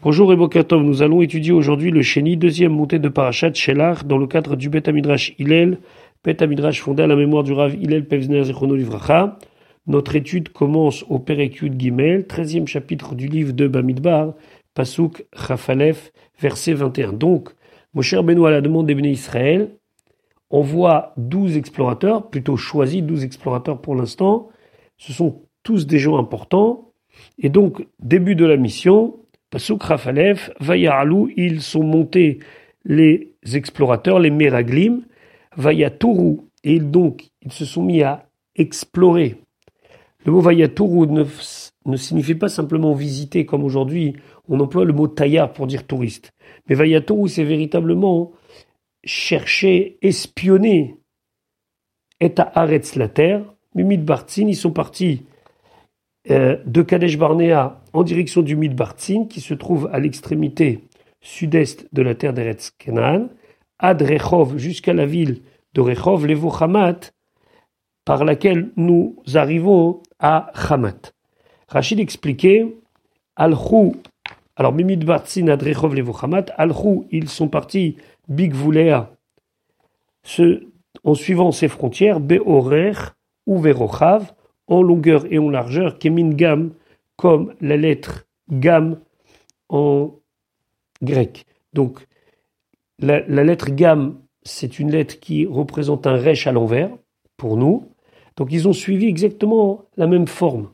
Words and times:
Bonjour 0.00 0.32
et 0.32 0.36
nous 0.36 1.02
allons 1.02 1.22
étudier 1.22 1.50
aujourd'hui 1.50 1.90
le 1.90 2.02
Chéni, 2.02 2.36
deuxième 2.36 2.70
montée 2.70 3.00
de 3.00 3.08
Parashat 3.08 3.52
Shelar, 3.52 4.04
dans 4.04 4.16
le 4.16 4.28
cadre 4.28 4.54
du 4.54 4.68
Bet 4.70 4.88
Amidrash 4.88 5.34
Hillel, 5.40 5.78
Bet 6.22 6.40
Amidrash 6.40 6.80
fondé 6.80 7.02
à 7.02 7.08
la 7.08 7.16
mémoire 7.16 7.42
du 7.42 7.52
Rav 7.52 7.74
Hillel 7.74 8.06
Pevzner 8.06 8.44
Zechono 8.44 8.76
Livracha. 8.76 9.40
Notre 9.88 10.14
étude 10.14 10.50
commence 10.50 11.04
au 11.08 11.18
Perekyud 11.18 11.80
Gimel, 11.80 12.28
treizième 12.28 12.68
chapitre 12.68 13.16
du 13.16 13.26
livre 13.26 13.52
de 13.52 13.66
Bamidbar, 13.66 14.34
Pasuk 14.72 15.26
Chafalef, 15.34 16.12
verset 16.40 16.74
21. 16.74 17.14
Donc, 17.14 17.48
mon 17.92 18.00
cher 18.00 18.22
Benoît, 18.22 18.50
à 18.50 18.52
la 18.52 18.60
demande 18.60 18.86
des 18.86 18.94
bénis 18.94 19.10
Israël, 19.10 19.70
envoie 20.48 21.12
douze 21.16 21.56
explorateurs, 21.56 22.30
plutôt 22.30 22.56
choisis 22.56 23.02
douze 23.02 23.24
explorateurs 23.24 23.80
pour 23.80 23.96
l'instant. 23.96 24.48
Ce 24.96 25.12
sont 25.12 25.42
tous 25.64 25.88
des 25.88 25.98
gens 25.98 26.18
importants. 26.18 26.92
Et 27.40 27.48
donc, 27.48 27.84
début 27.98 28.36
de 28.36 28.44
la 28.44 28.56
mission, 28.56 29.16
Pasuk 29.50 29.82
Rafalef, 29.82 30.50
Vayaralou, 30.60 31.30
ils 31.36 31.62
sont 31.62 31.82
montés 31.82 32.40
les 32.84 33.34
explorateurs, 33.54 34.18
les 34.18 34.30
Meraglim, 34.30 35.04
Vayatourou, 35.56 36.48
et 36.64 36.80
donc 36.80 37.30
ils 37.42 37.52
se 37.52 37.64
sont 37.64 37.82
mis 37.82 38.02
à 38.02 38.26
explorer. 38.56 39.36
Le 40.26 40.32
mot 40.32 40.40
Vayatourou 40.40 41.06
ne, 41.06 41.24
ne 41.86 41.96
signifie 41.96 42.34
pas 42.34 42.48
simplement 42.48 42.92
visiter, 42.92 43.46
comme 43.46 43.64
aujourd'hui 43.64 44.16
on 44.48 44.60
emploie 44.60 44.84
le 44.84 44.92
mot 44.92 45.08
taillard 45.08 45.52
pour 45.52 45.66
dire 45.66 45.86
touriste. 45.86 46.32
Mais 46.68 46.74
Vayatourou, 46.74 47.28
c'est 47.28 47.44
véritablement 47.44 48.32
chercher, 49.04 49.98
espionner, 50.02 50.96
et 52.20 52.32
à 52.36 52.60
Aretz 52.60 52.96
la 52.96 53.08
terre. 53.08 53.42
Mimid 53.74 54.04
Bartzin, 54.04 54.48
ils 54.48 54.56
sont 54.56 54.72
partis 54.72 55.24
euh, 56.30 56.56
de 56.66 56.82
Kadesh 56.82 57.16
Barnea 57.16 57.80
en 57.98 58.04
direction 58.04 58.42
du 58.42 58.54
Midbartzin, 58.54 59.24
qui 59.24 59.40
se 59.40 59.54
trouve 59.54 59.90
à 59.92 59.98
l'extrémité 59.98 60.84
sud-est 61.20 61.92
de 61.92 62.02
la 62.02 62.14
terre 62.14 62.32
d'Eretz 62.32 62.70
Kenan, 62.78 63.28
ad 63.80 64.04
jusqu'à 64.56 64.94
la 64.94 65.04
ville 65.04 65.42
de 65.74 65.80
Rechov, 65.80 66.24
levo 66.24 66.52
Hamat, 66.60 67.12
par 68.04 68.24
laquelle 68.24 68.70
nous 68.76 69.16
arrivons 69.34 70.00
à 70.20 70.52
Hamat. 70.54 71.12
Rachid 71.66 71.98
expliquait, 71.98 72.72
Alchou, 73.34 73.96
alors 74.54 74.72
Midbartzin, 74.72 75.48
ad 75.48 75.60
Rechov, 75.60 75.96
levo 75.96 76.16
Hamat, 76.22 76.52
Alchou, 76.56 77.08
ils 77.10 77.28
sont 77.28 77.48
partis, 77.48 77.96
Big 78.28 78.54
ce, 80.22 80.68
en 81.02 81.14
suivant 81.14 81.50
ses 81.50 81.66
frontières, 81.66 82.20
Beorer 82.20 82.92
ou 83.44 83.58
Verochav, 83.58 84.34
en 84.68 84.82
longueur 84.82 85.24
et 85.32 85.40
en 85.40 85.50
largeur, 85.50 85.98
kemin 85.98 86.30
gam, 86.30 86.70
comme 87.18 87.52
la 87.60 87.76
lettre 87.76 88.26
gam 88.48 88.98
en 89.68 90.14
grec. 91.02 91.44
Donc, 91.74 92.06
la, 93.00 93.20
lettre 93.20 93.70
gam, 93.70 94.18
c'est 94.42 94.78
une 94.78 94.90
lettre 94.90 95.20
qui 95.20 95.44
représente 95.44 96.06
un 96.06 96.16
resh 96.16 96.46
à 96.46 96.52
l'envers, 96.52 96.90
pour 97.36 97.56
nous. 97.56 97.92
Donc, 98.36 98.48
ils 98.52 98.66
ont 98.66 98.72
suivi 98.72 99.06
exactement 99.06 99.84
la 99.96 100.06
même 100.06 100.26
forme. 100.26 100.70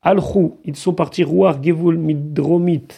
Al-Khou, 0.00 0.60
ils 0.64 0.76
sont 0.76 0.94
partis 0.94 1.24
Rouar, 1.24 1.62
Gevul, 1.62 1.98
Midromit. 1.98 2.88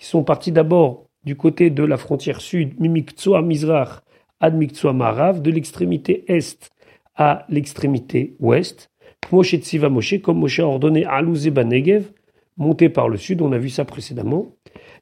Ils 0.00 0.04
sont 0.04 0.24
partis 0.24 0.52
d'abord 0.52 1.08
du 1.24 1.36
côté 1.36 1.70
de 1.70 1.84
la 1.84 1.96
frontière 1.96 2.40
sud, 2.40 2.80
Mimiktsua, 2.80 3.42
Mizrach, 3.42 4.00
Ad 4.40 4.56
Marav, 4.94 5.40
de 5.40 5.50
l'extrémité 5.50 6.24
est 6.26 6.70
à 7.14 7.46
l'extrémité 7.48 8.36
ouest. 8.40 8.91
Moshe 9.30 9.56
Tziva 9.56 9.88
Moshe, 9.88 10.20
comme 10.20 10.38
Moshe 10.38 10.60
a 10.60 10.66
ordonné 10.66 11.04
à 11.04 11.22
Louzeba 11.22 11.64
Negev, 11.64 12.10
monté 12.56 12.88
par 12.88 13.08
le 13.08 13.16
sud, 13.16 13.40
on 13.40 13.52
a 13.52 13.58
vu 13.58 13.70
ça 13.70 13.84
précédemment. 13.84 14.54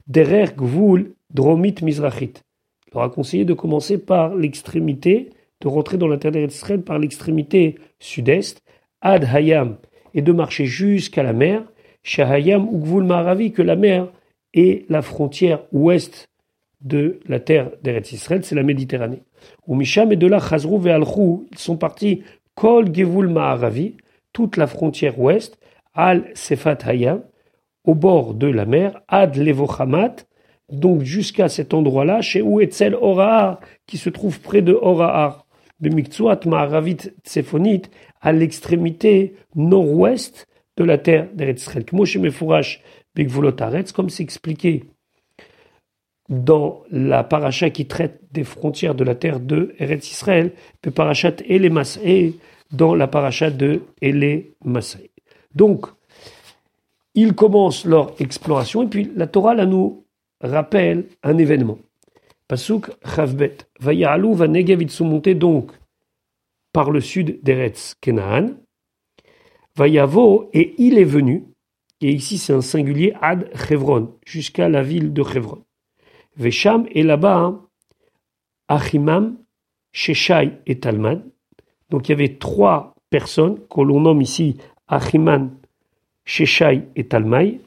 Derer 0.06 0.46
Gvul 0.56 1.14
Dromit 1.32 1.76
Mizrachit. 1.82 2.34
Il 2.88 2.94
leur 2.94 3.04
a 3.04 3.10
conseillé 3.10 3.44
de 3.44 3.54
commencer 3.54 3.98
par 3.98 4.34
l'extrémité, 4.34 5.30
de 5.60 5.68
rentrer 5.68 5.96
dans 5.98 6.08
l'intérieur 6.08 6.46
d'Israël 6.48 6.82
par 6.82 6.98
l'extrémité 6.98 7.76
sud-est, 7.98 8.62
Ad 9.00 9.24
Hayam, 9.24 9.76
et 10.14 10.22
de 10.22 10.32
marcher 10.32 10.66
jusqu'à 10.66 11.22
la 11.22 11.32
mer, 11.32 11.64
Shahayam 12.02 12.68
ou 12.68 12.78
Gvul 12.78 13.04
Maravi, 13.04 13.52
que 13.52 13.62
la 13.62 13.76
mer 13.76 14.08
est 14.54 14.88
la 14.90 15.02
frontière 15.02 15.62
ouest 15.72 16.28
de 16.80 17.20
la 17.26 17.40
terre 17.40 17.70
d'Eretz 17.82 18.12
Israël, 18.12 18.44
c'est 18.44 18.54
la 18.54 18.62
Méditerranée. 18.62 19.22
Ou 19.66 19.74
Misham 19.74 20.12
et 20.12 20.16
de 20.16 20.26
là, 20.26 20.40
Chazrou 20.40 20.84
et 20.86 20.90
Alchou, 20.90 21.46
ils 21.50 21.58
sont 21.58 21.76
partis 21.76 22.22
Kol 22.54 22.94
Gevul 22.94 23.28
Ma'aravi, 23.28 23.96
toute 24.32 24.56
la 24.56 24.66
frontière 24.66 25.18
ouest, 25.18 25.58
Al 25.94 26.30
Sefat 26.34 26.78
Hayam, 26.84 27.22
au 27.84 27.94
bord 27.94 28.34
de 28.34 28.46
la 28.46 28.66
mer, 28.66 29.00
Ad 29.08 29.36
Levochamat, 29.36 30.16
donc 30.70 31.02
jusqu'à 31.02 31.48
cet 31.48 31.74
endroit-là, 31.74 32.20
chez 32.20 32.42
Ouetzel 32.42 32.94
Orahar, 32.94 33.60
qui 33.86 33.98
se 33.98 34.10
trouve 34.10 34.40
près 34.40 34.62
de 34.62 34.72
Orahar, 34.72 35.46
Bemiktsouat 35.80 36.40
Ma'aravit 36.46 36.98
Tsefonit, 37.24 37.82
à 38.20 38.32
l'extrémité 38.32 39.34
nord-ouest 39.54 40.46
de 40.76 40.84
la 40.84 40.98
terre 40.98 41.28
d'Eretz 41.34 41.62
Israël. 41.62 41.84
Moshe 41.92 42.16
Mefourash 42.16 42.82
comme 43.92 44.08
c'est 44.08 44.22
expliqué 44.22 44.84
dans 46.28 46.82
la 46.90 47.24
paracha 47.24 47.70
qui 47.70 47.86
traite 47.86 48.20
des 48.30 48.44
frontières 48.44 48.94
de 48.94 49.02
la 49.02 49.16
terre 49.16 49.40
de 49.40 49.74
Eretz 49.78 50.10
Israël, 50.10 50.52
dans 52.72 52.94
la 52.94 53.08
paracha 53.08 53.50
de 53.50 53.82
Ele 54.00 54.52
Masai. 54.64 55.10
Donc, 55.54 55.86
ils 57.14 57.34
commencent 57.34 57.84
leur 57.84 58.14
exploration 58.20 58.82
et 58.82 58.86
puis 58.86 59.10
la 59.14 59.26
Torah 59.26 59.54
là, 59.54 59.66
nous 59.66 60.04
rappelle 60.40 61.06
un 61.22 61.36
événement. 61.38 61.78
Pasuk 62.48 62.90
Chavbet. 63.04 63.58
Vaya'alou 63.80 64.34
va 64.34 64.46
ils 64.46 64.90
sont 64.90 65.04
montés 65.04 65.34
donc 65.34 65.70
par 66.72 66.90
le 66.90 67.00
sud 67.00 67.40
d'Eretz 67.42 67.94
Kenaan. 68.00 68.56
Vayavo, 69.76 70.50
et 70.52 70.74
il 70.78 70.98
est 70.98 71.04
venu, 71.04 71.44
et 72.00 72.10
ici 72.10 72.38
c'est 72.38 72.52
un 72.52 72.60
singulier, 72.60 73.14
ad 73.20 73.48
Chevron, 73.54 74.18
jusqu'à 74.26 74.68
la 74.68 74.82
ville 74.82 75.12
de 75.12 75.22
Chevron. 75.22 75.64
Vesham, 76.36 76.86
et 76.90 77.02
là-bas, 77.02 77.60
Achimam, 78.68 79.38
Sheshai 79.92 80.58
et 80.66 80.80
Talman, 80.80 81.22
donc 81.90 82.08
il 82.08 82.12
y 82.12 82.14
avait 82.14 82.36
trois 82.36 82.94
personnes 83.10 83.58
que 83.68 83.80
l'on 83.80 84.00
nomme 84.00 84.22
ici 84.22 84.56
Achiman, 84.88 85.50
Sheshai 86.24 86.88
et 86.96 87.04
Talmai. 87.04 87.60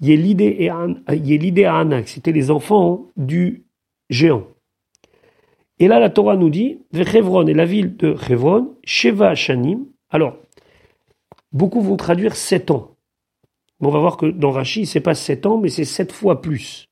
Yelide 0.00 0.40
et 0.40 0.68
Anak, 1.66 2.08
c'était 2.08 2.32
les 2.32 2.50
enfants 2.50 3.06
du 3.16 3.62
géant. 4.10 4.44
Et 5.78 5.86
là, 5.86 6.00
la 6.00 6.10
Torah 6.10 6.36
nous 6.36 6.50
dit, 6.50 6.80
Chevron 6.92 7.46
et 7.46 7.54
la 7.54 7.64
ville 7.64 7.96
de 7.96 8.16
Chevron, 8.16 8.74
Sheva 8.84 9.34
Shanim. 9.36 9.86
Alors, 10.10 10.36
beaucoup 11.52 11.80
vont 11.80 11.96
traduire 11.96 12.34
sept 12.34 12.72
ans. 12.72 12.96
On 13.80 13.90
va 13.90 13.98
voir 13.98 14.16
que 14.16 14.26
dans 14.26 14.50
Rashi, 14.50 14.86
c'est 14.86 15.00
pas 15.00 15.14
sept 15.14 15.46
ans, 15.46 15.58
mais 15.58 15.68
c'est 15.68 15.84
sept 15.84 16.12
fois 16.12 16.40
plus. 16.40 16.88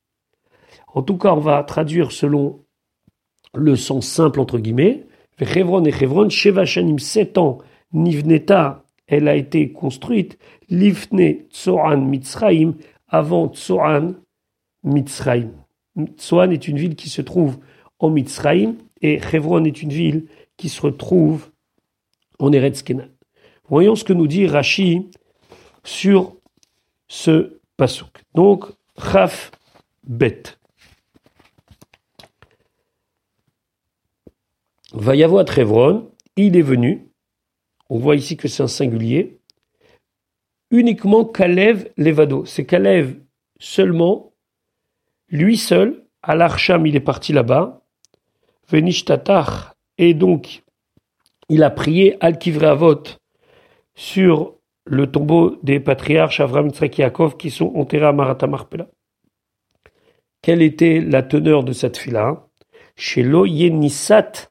En 0.93 1.03
tout 1.03 1.17
cas, 1.17 1.33
on 1.33 1.41
va 1.41 1.63
traduire 1.63 2.11
selon 2.11 2.65
le 3.55 3.77
sens 3.77 4.07
simple, 4.07 4.41
entre 4.41 4.59
guillemets. 4.59 5.07
Chevron 5.47 5.85
et 5.85 5.93
Chevron, 5.93 6.29
Sheva 6.29 6.65
Shanim, 6.65 6.99
7 6.99 7.39
ans, 7.39 7.59
Nivneta, 7.93 8.85
elle 9.07 9.29
a 9.29 9.35
été 9.35 9.73
construite, 9.73 10.39
Livne 10.69 11.35
Tsoran 11.51 11.99
Mitzraim, 11.99 12.75
avant 13.09 13.49
Tsoran 13.49 14.15
Mitzraim. 14.85 15.51
Tsoran 16.17 16.51
est 16.51 16.69
une 16.69 16.79
ville 16.79 16.95
qui 16.95 17.09
se 17.09 17.23
trouve 17.23 17.59
en 17.99 18.11
Mitzraim 18.11 18.75
et 19.03 19.19
Chevron 19.21 19.65
est 19.65 19.83
une 19.83 19.91
ville 19.91 20.27
qui 20.57 20.69
se 20.69 20.81
retrouve 20.81 21.51
en 22.39 22.53
Eretz 22.53 22.83
Kenan. 22.83 23.09
Voyons 23.69 23.95
ce 23.95 24.05
que 24.05 24.13
nous 24.13 24.27
dit 24.27 24.47
Rashi 24.47 25.11
sur 25.85 26.37
ce 27.09 27.61
pasuk. 27.77 28.23
Donc, 28.35 28.67
Chaf 28.99 29.51
Bet. 30.05 30.60
Va 34.93 35.17
y 35.17 35.23
avoir 35.23 35.45
Trévron, 35.45 36.11
il 36.37 36.57
est 36.57 36.63
venu, 36.63 37.09
on 37.89 37.99
voit 37.99 38.17
ici 38.17 38.37
que 38.37 38.49
c'est 38.49 38.63
un 38.63 38.69
singulier, 38.69 39.41
uniquement 40.71 41.25
Kalev 41.25 41.91
Levado. 41.97 42.45
C'est 42.45 42.67
Kalev 42.67 43.21
seulement, 43.59 44.33
lui 45.29 45.57
seul, 45.57 46.05
à 46.23 46.35
l'Archam, 46.35 46.87
il 46.87 46.97
est 46.97 47.01
parti 47.01 47.33
là-bas, 47.33 47.83
Venishtatach, 48.69 49.75
et 49.99 50.15
donc 50.15 50.63
il 51.49 51.63
a 51.63 51.71
prié 51.71 52.17
al 52.21 52.39
Avot 52.63 53.03
sur 53.95 54.55
le 54.85 55.11
tombeau 55.11 55.57
des 55.63 55.81
patriarches 55.81 56.41
Avram, 56.41 56.69
Yitzhak 56.69 57.37
qui 57.37 57.51
sont 57.51 57.73
enterrés 57.75 58.07
à 58.07 58.13
Maratamarpela. 58.13 58.89
Quelle 60.43 60.63
était 60.63 61.01
la 61.01 61.23
teneur 61.23 61.65
de 61.65 61.73
cette 61.73 61.99
fila? 61.99 62.49
Chez 62.97 63.23
Lo 63.23 63.45
Yenisat 63.47 64.51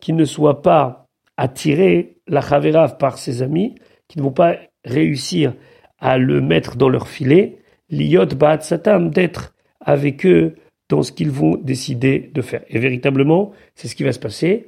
qui 0.00 0.12
ne 0.12 0.24
soit 0.24 0.62
pas 0.62 1.06
attiré 1.36 2.18
la 2.26 2.40
Chaverav 2.40 2.98
par 2.98 3.18
ses 3.18 3.42
amis, 3.42 3.74
qui 4.08 4.18
ne 4.18 4.22
vont 4.22 4.32
pas 4.32 4.56
réussir 4.84 5.54
à 5.98 6.18
le 6.18 6.40
mettre 6.40 6.76
dans 6.76 6.88
leur 6.88 7.08
filet, 7.08 7.58
Liot 7.90 8.26
Satam, 8.60 9.10
d'être 9.10 9.54
avec 9.80 10.26
eux 10.26 10.56
dans 10.88 11.02
ce 11.02 11.12
qu'ils 11.12 11.30
vont 11.30 11.56
décider 11.56 12.30
de 12.32 12.42
faire. 12.42 12.62
Et 12.68 12.78
véritablement, 12.78 13.52
c'est 13.74 13.88
ce 13.88 13.96
qui 13.96 14.04
va 14.04 14.12
se 14.12 14.18
passer. 14.18 14.66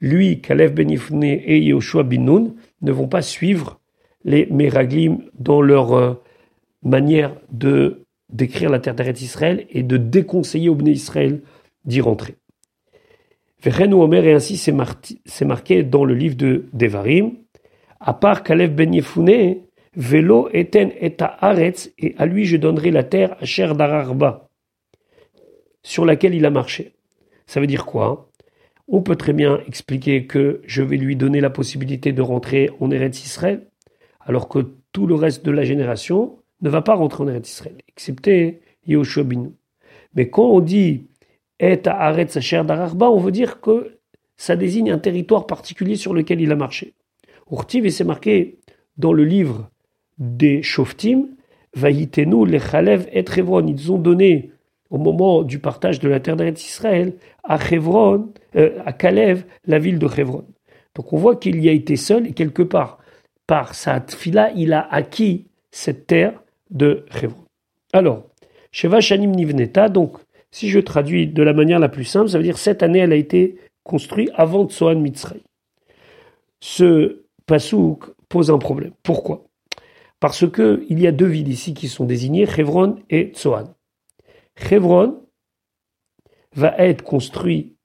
Lui, 0.00 0.40
Kalev 0.40 0.74
Ben 0.74 0.90
et 0.90 1.58
Yehoshua 1.58 2.02
bin 2.02 2.20
Nun 2.20 2.54
ne 2.82 2.92
vont 2.92 3.08
pas 3.08 3.22
suivre 3.22 3.80
les 4.24 4.46
Meraglim 4.46 5.18
dans 5.38 5.62
leur 5.62 5.94
euh, 5.94 6.14
manière 6.82 7.34
de 7.50 8.02
décrire 8.30 8.70
la 8.70 8.80
terre 8.80 8.94
d'Eretz 8.94 9.22
Israël 9.22 9.66
et 9.70 9.82
de 9.82 9.96
déconseiller 9.96 10.68
au 10.68 10.74
Bnei 10.74 10.92
Israël 10.92 11.40
d'y 11.84 12.00
rentrer. 12.00 12.36
Vechenou 13.62 14.02
Omer, 14.02 14.26
et 14.26 14.32
ainsi 14.32 14.56
c'est 14.56 15.44
marqué 15.44 15.82
dans 15.82 16.04
le 16.04 16.14
livre 16.14 16.36
de 16.36 16.66
Devarim, 16.72 17.32
à 18.00 18.14
part 18.14 18.42
Kalev 18.42 18.74
Ben 18.74 18.94
Yefune, 18.94 19.62
Velo 19.94 20.50
eten 20.52 20.90
et 21.00 21.16
Aretz, 21.18 21.90
et 21.98 22.14
à 22.18 22.26
lui 22.26 22.44
je 22.44 22.58
donnerai 22.58 22.90
la 22.90 23.02
terre 23.02 23.36
à 23.40 23.46
Cher 23.46 23.74
d'Ararba, 23.74 24.50
sur 25.82 26.04
laquelle 26.04 26.34
il 26.34 26.44
a 26.44 26.50
marché. 26.50 26.92
Ça 27.46 27.60
veut 27.60 27.66
dire 27.66 27.86
quoi? 27.86 28.30
On 28.88 29.02
peut 29.02 29.16
très 29.16 29.32
bien 29.32 29.60
expliquer 29.66 30.26
que 30.26 30.60
je 30.66 30.82
vais 30.82 30.98
lui 30.98 31.16
donner 31.16 31.40
la 31.40 31.50
possibilité 31.50 32.12
de 32.12 32.22
rentrer 32.22 32.70
en 32.78 32.90
Eretz 32.90 33.24
Israël, 33.24 33.66
alors 34.20 34.48
que 34.48 34.58
tout 34.92 35.06
le 35.06 35.14
reste 35.14 35.44
de 35.44 35.50
la 35.50 35.64
génération 35.64 36.38
ne 36.60 36.68
va 36.68 36.82
pas 36.82 36.94
rentrer 36.94 37.24
en 37.24 37.28
Eretz 37.28 37.48
Israël, 37.48 37.76
excepté 37.88 38.60
Yehoshua 38.86 39.24
Binu. 39.24 39.50
Mais 40.14 40.28
quand 40.28 40.50
on 40.50 40.60
dit 40.60 41.08
et 41.60 41.80
Aretz 41.86 42.38
Cher 42.40 42.64
d'Ararba, 42.64 43.10
on 43.10 43.18
veut 43.18 43.32
dire 43.32 43.60
que 43.60 43.98
ça 44.36 44.56
désigne 44.56 44.90
un 44.90 44.98
territoire 44.98 45.46
particulier 45.46 45.96
sur 45.96 46.12
lequel 46.12 46.40
il 46.40 46.52
a 46.52 46.56
marché. 46.56 46.94
Urtiv, 47.50 47.86
et 47.86 47.90
c'est 47.90 48.04
marqué 48.04 48.58
dans 48.98 49.12
le 49.12 49.24
livre 49.24 49.70
des 50.18 50.62
Shoftim, 50.62 51.28
Vayitenu, 51.74 52.46
les 52.46 52.58
Chalev 52.58 53.06
et 53.12 53.24
Chevron. 53.24 53.66
Ils 53.66 53.92
ont 53.92 53.98
donné, 53.98 54.50
au 54.90 54.98
moment 54.98 55.42
du 55.42 55.58
partage 55.58 56.00
de 56.00 56.08
la 56.08 56.20
terre 56.20 56.36
d'Eretz 56.36 56.64
Israël, 56.64 57.14
à 57.44 57.58
Chevron, 57.58 58.32
euh, 58.56 58.78
à 58.84 58.92
Kalev, 58.92 59.44
la 59.66 59.78
ville 59.78 59.98
de 59.98 60.08
Chevron. 60.08 60.44
Donc 60.94 61.12
on 61.12 61.18
voit 61.18 61.36
qu'il 61.36 61.62
y 61.62 61.68
a 61.68 61.72
été 61.72 61.96
seul 61.96 62.26
et 62.26 62.32
quelque 62.32 62.62
part, 62.62 62.98
par 63.46 63.74
sa 63.74 64.00
tfila, 64.00 64.50
il 64.56 64.72
a 64.72 64.86
acquis 64.90 65.46
cette 65.70 66.06
terre 66.06 66.42
de 66.70 67.04
Chevron. 67.10 67.44
Alors, 67.92 68.24
Sheva 68.72 69.00
Shanim 69.00 69.30
Nivneta, 69.30 69.88
donc 69.88 70.18
si 70.56 70.70
je 70.70 70.80
traduis 70.80 71.26
de 71.26 71.42
la 71.42 71.52
manière 71.52 71.78
la 71.78 71.90
plus 71.90 72.06
simple, 72.06 72.30
ça 72.30 72.38
veut 72.38 72.42
dire 72.42 72.56
cette 72.56 72.82
année 72.82 73.00
elle 73.00 73.12
a 73.12 73.16
été 73.16 73.58
construite 73.82 74.30
avant 74.32 74.66
Tsoan 74.66 74.98
Mitzray. 74.98 75.42
Ce 76.60 77.26
pasouk 77.44 78.14
pose 78.30 78.50
un 78.50 78.56
problème. 78.56 78.92
Pourquoi? 79.02 79.44
Parce 80.18 80.50
que 80.50 80.82
il 80.88 80.98
y 80.98 81.06
a 81.06 81.12
deux 81.12 81.26
villes 81.26 81.50
ici 81.50 81.74
qui 81.74 81.88
sont 81.88 82.06
désignées, 82.06 82.46
Chevron 82.46 82.96
et 83.10 83.32
Tsoan. 83.34 83.74
Chevron 84.56 85.26
va 86.54 86.74
être 86.78 87.04
construit 87.04 87.76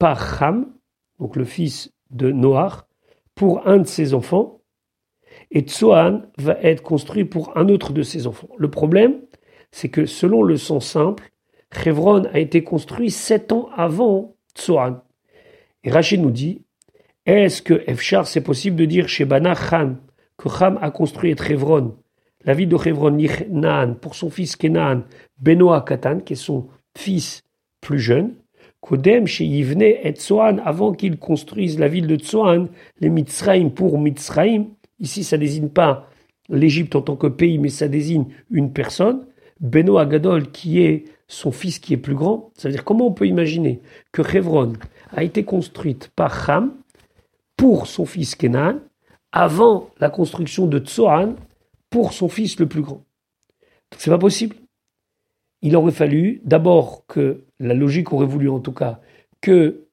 par 0.00 0.42
Ham, 0.42 0.74
donc 1.20 1.36
le 1.36 1.44
fils 1.44 1.92
de 2.10 2.32
Noach, 2.32 2.82
pour 3.36 3.68
un 3.68 3.78
de 3.78 3.86
ses 3.86 4.12
enfants, 4.12 4.60
et 5.52 5.60
Tsoan 5.60 6.26
va 6.36 6.54
être 6.62 6.82
construit 6.82 7.24
pour 7.24 7.56
un 7.56 7.68
autre 7.68 7.92
de 7.92 8.02
ses 8.02 8.26
enfants. 8.26 8.48
Le 8.58 8.72
problème, 8.72 9.20
c'est 9.70 9.88
que 9.88 10.04
selon 10.04 10.42
le 10.42 10.56
sens 10.56 10.84
simple, 10.84 11.31
Chevron 11.72 12.24
a 12.32 12.38
été 12.38 12.62
construit 12.62 13.10
sept 13.10 13.52
ans 13.52 13.68
avant 13.74 14.34
Tsoan. 14.54 15.00
Et 15.84 15.90
Rachid 15.90 16.20
nous 16.20 16.30
dit, 16.30 16.62
est-ce 17.26 17.62
que 17.62 17.82
Efchar, 17.86 18.26
c'est 18.26 18.42
possible 18.42 18.76
de 18.76 18.84
dire 18.84 19.08
chez 19.08 19.24
Bana 19.24 19.54
Khan, 19.54 19.96
que 20.36 20.48
Ham 20.48 20.78
a 20.82 20.90
construit 20.90 21.36
Chevron, 21.36 21.96
la 22.44 22.54
ville 22.54 22.68
de 22.68 22.76
Chevron, 22.76 23.16
pour 24.00 24.14
son 24.14 24.30
fils 24.30 24.56
Kenan, 24.56 25.02
Benoah 25.38 25.82
Katan, 25.82 26.20
qui 26.20 26.34
est 26.34 26.36
son 26.36 26.68
fils 26.96 27.42
plus 27.80 28.00
jeune, 28.00 28.34
Kodem 28.80 29.26
chez 29.26 29.44
Yivne 29.44 29.82
et 29.82 30.12
Tsoan, 30.12 30.60
avant 30.64 30.92
qu'il 30.92 31.16
construise 31.16 31.78
la 31.78 31.86
ville 31.86 32.08
de 32.08 32.16
Tsoan, 32.16 32.68
les 33.00 33.08
Mitzraim 33.08 33.70
pour 33.70 33.98
Mitzraim, 33.98 34.66
ici 34.98 35.22
ça 35.22 35.38
désigne 35.38 35.68
pas 35.68 36.08
l'Égypte 36.48 36.96
en 36.96 37.02
tant 37.02 37.16
que 37.16 37.28
pays, 37.28 37.58
mais 37.58 37.68
ça 37.68 37.86
désigne 37.86 38.26
une 38.50 38.72
personne, 38.72 39.24
Benoah 39.60 40.06
Gadol, 40.06 40.50
qui 40.50 40.82
est 40.82 41.04
son 41.32 41.50
fils 41.50 41.78
qui 41.78 41.94
est 41.94 41.98
plus 41.98 42.14
grand. 42.14 42.50
Ça 42.54 42.68
veut 42.68 42.74
dire 42.74 42.84
comment 42.84 43.06
on 43.06 43.12
peut 43.12 43.26
imaginer 43.26 43.80
que 44.12 44.22
Chevron 44.22 44.74
a 45.10 45.22
été 45.22 45.44
construite 45.44 46.10
par 46.14 46.50
Ham, 46.50 46.74
pour 47.56 47.86
son 47.86 48.06
fils 48.06 48.34
Kenan 48.34 48.80
avant 49.30 49.90
la 49.98 50.10
construction 50.10 50.66
de 50.66 50.78
Tsoan 50.78 51.36
pour 51.90 52.12
son 52.12 52.28
fils 52.28 52.58
le 52.58 52.66
plus 52.66 52.82
grand? 52.82 53.04
C'est 53.96 54.10
pas 54.10 54.18
possible. 54.18 54.56
Il 55.62 55.76
aurait 55.76 55.92
fallu 55.92 56.40
d'abord 56.44 57.06
que 57.06 57.44
la 57.60 57.74
logique 57.74 58.12
aurait 58.12 58.26
voulu 58.26 58.48
en 58.48 58.60
tout 58.60 58.72
cas 58.72 59.00
que 59.40 59.86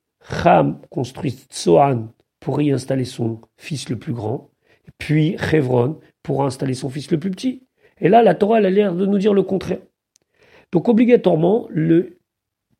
Ham 0.43 0.79
construise 0.89 1.45
Tsoan 1.49 2.09
pour 2.39 2.61
y 2.61 2.71
installer 2.71 3.05
son 3.05 3.39
fils 3.57 3.89
le 3.89 3.97
plus 3.97 4.13
grand, 4.13 4.49
puis 4.97 5.37
Chevron 5.37 5.99
pour 6.23 6.43
installer 6.43 6.73
son 6.73 6.89
fils 6.89 7.11
le 7.11 7.19
plus 7.19 7.31
petit. 7.31 7.63
Et 8.01 8.09
là, 8.09 8.23
la 8.23 8.35
Torah 8.35 8.57
a 8.57 8.61
l'air 8.61 8.93
de 8.93 9.05
nous 9.05 9.17
dire 9.17 9.33
le 9.33 9.43
contraire. 9.43 9.79
Donc 10.71 10.87
obligatoirement, 10.87 11.67
le 11.69 12.19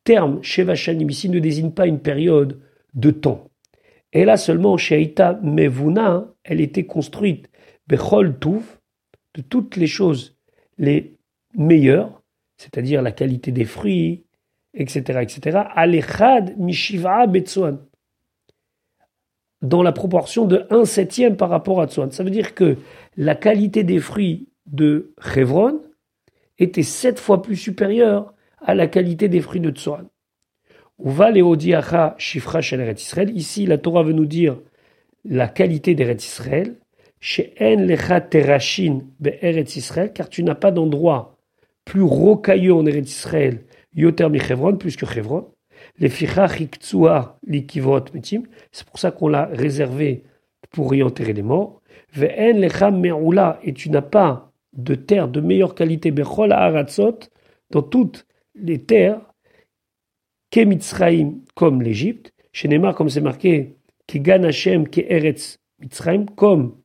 terme 0.04 0.42
Shevashanim 0.44 1.10
ici 1.10 1.30
ne 1.30 1.40
désigne 1.40 1.72
pas 1.72 1.88
une 1.88 2.00
période 2.00 2.62
de 2.94 3.12
temps. 3.12 3.50
Et 4.14 4.26
là 4.26 4.38
seulement, 4.38 4.78
chez 4.78 5.14
Mevuna, 5.44 6.34
elle 6.44 6.62
était 6.62 6.86
construite 6.86 7.50
Bechol 7.88 8.38
de 8.40 9.42
toutes 9.42 9.76
les 9.76 9.88
choses 9.88 10.38
les 10.78 11.18
meilleures, 11.56 12.22
c'est-à-dire 12.58 13.02
la 13.02 13.12
qualité 13.12 13.52
des 13.52 13.66
fruits, 13.66 14.26
etc., 14.74 15.20
etc., 15.22 15.64
Alechad 15.76 16.58
Mishiva 16.58 17.28
Betsuan, 17.28 17.80
dans 19.62 19.84
la 19.84 19.92
proportion 19.92 20.46
de 20.46 20.66
1 20.70 20.86
septième 20.86 21.36
par 21.36 21.50
rapport 21.50 21.82
à 21.82 21.88
Tsuan. 21.88 22.12
Ça 22.12 22.24
veut 22.24 22.30
dire 22.30 22.56
que 22.56 22.78
la 23.18 23.36
qualité 23.36 23.84
des 23.84 24.00
fruits 24.00 24.48
de 24.66 25.14
Chevron 25.22 25.82
était 26.60 26.84
sept 26.84 27.20
fois 27.20 27.42
plus 27.42 27.56
supérieure 27.56 28.34
à 28.62 28.76
la 28.76 28.88
qualité 28.88 29.30
des 29.30 29.42
fruits 29.42 29.62
de 29.62 29.72
Tsuan. 29.72 30.08
Shifra 32.18 32.60
Israël. 32.60 33.32
Ici, 33.36 33.66
la 33.66 33.78
Torah 33.78 34.04
veut 34.04 34.14
nous 34.14 34.26
dire 34.26 34.60
la 35.24 35.48
qualité 35.48 35.96
d'Eretz 35.96 36.26
Israël. 36.26 36.76
Chez 37.22 37.54
En 37.60 37.76
Lecha 37.82 38.22
Terashin 38.22 39.00
Be'eretz 39.20 39.76
Israël, 39.76 40.14
car 40.14 40.30
tu 40.30 40.42
n'as 40.42 40.56
pas 40.56 40.72
d'endroit 40.72 41.36
plus 41.84 42.02
rocailleux 42.02 42.74
en 42.74 42.86
Eretz 42.86 43.10
Israël, 43.10 43.64
Yoter 43.94 44.28
Chevron, 44.40 44.78
plus 44.78 44.96
que 44.96 45.06
Chevron. 45.06 45.48
Les 45.98 46.10
Fichach 46.10 46.62
Likivot 47.46 48.06
Metim, 48.14 48.44
c'est 48.72 48.88
pour 48.88 49.00
ça 49.00 49.12
qu'on 49.12 49.28
l'a 49.28 49.46
réservé 49.46 50.24
pour 50.72 50.94
y 50.96 51.04
enterrer 51.04 51.34
les 51.34 51.42
morts. 51.42 51.82
Ve'en 52.14 52.58
Lecha 52.58 52.92
Me'ula, 52.92 53.60
et 53.64 53.74
tu 53.74 53.90
n'as 53.90 54.02
pas 54.02 54.49
de 54.74 54.96
terre 54.96 55.28
de 55.28 55.42
meilleure 55.42 55.76
qualité, 55.76 56.12
Bechol 56.12 56.52
Aratzot, 56.52 57.20
dans 57.72 57.82
toutes 57.82 58.26
les 58.56 58.84
terres 58.84 59.22
Mitzraim 60.58 61.42
comme 61.56 61.82
l'Égypte, 61.82 62.34
chez 62.52 62.70
comme 62.96 63.10
c'est 63.10 63.22
marqué, 63.22 63.78
Kegan 64.08 64.44
Hashem, 64.44 64.86
Eretz 64.96 65.60
Mitzraim, 65.80 66.26
comme 66.36 66.76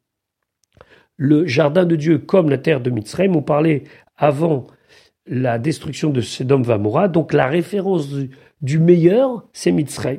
le 1.16 1.46
jardin 1.46 1.84
de 1.84 1.96
Dieu, 1.96 2.18
comme 2.18 2.50
la 2.50 2.58
terre 2.58 2.80
de 2.80 2.90
Mitzraim. 2.90 3.34
On 3.34 3.42
parlait 3.42 3.84
avant 4.16 4.66
la 5.26 5.58
destruction 5.58 6.10
de 6.10 6.20
Sodom 6.20 6.62
Vamora, 6.62 7.08
donc 7.08 7.32
la 7.32 7.46
référence 7.46 8.08
du, 8.60 8.78
meilleur, 8.78 9.48
c'est 9.52 9.72
Mitzraim. 9.72 10.18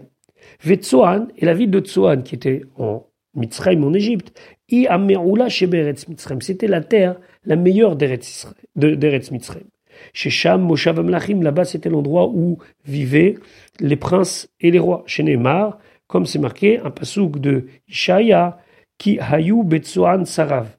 Vetsoan 0.64 1.28
et 1.38 1.46
la 1.46 1.54
ville 1.54 1.72
de 1.72 1.80
Tsoan, 1.80 2.24
qui 2.24 2.36
était 2.36 2.64
en 2.78 3.08
Mitzraim 3.36 3.84
en 3.84 3.94
Égypte, 3.94 4.40
I 4.70 4.88
Ameroula 4.88 5.50
Sheberetz 5.50 6.08
Mitzraim, 6.08 6.40
c'était 6.42 6.68
la 6.68 6.82
terre 6.82 7.20
la 7.46 7.56
meilleure 7.56 7.96
d'Eretz 7.96 9.32
Mitzraim. 9.32 9.66
Chez 10.14 10.30
Sham, 10.30 10.62
Moshav 10.62 11.00
Amlachim, 11.00 11.42
là-bas 11.42 11.66
c'était 11.66 11.90
l'endroit 11.90 12.28
où 12.28 12.58
vivaient 12.86 13.36
les 13.80 13.96
princes 13.96 14.50
et 14.60 14.72
les 14.72 14.80
rois. 14.80 15.04
Chez 15.06 15.24
Neymar, 15.24 15.80
comme 16.08 16.26
c'est 16.26 16.40
marqué, 16.40 16.80
un 16.80 16.92
pasouk 16.92 17.40
de 17.40 17.68
Ishaya, 17.88 18.60
qui 18.98 19.20
hayu 19.20 19.64
betsoan 19.64 20.26
sarav, 20.26 20.78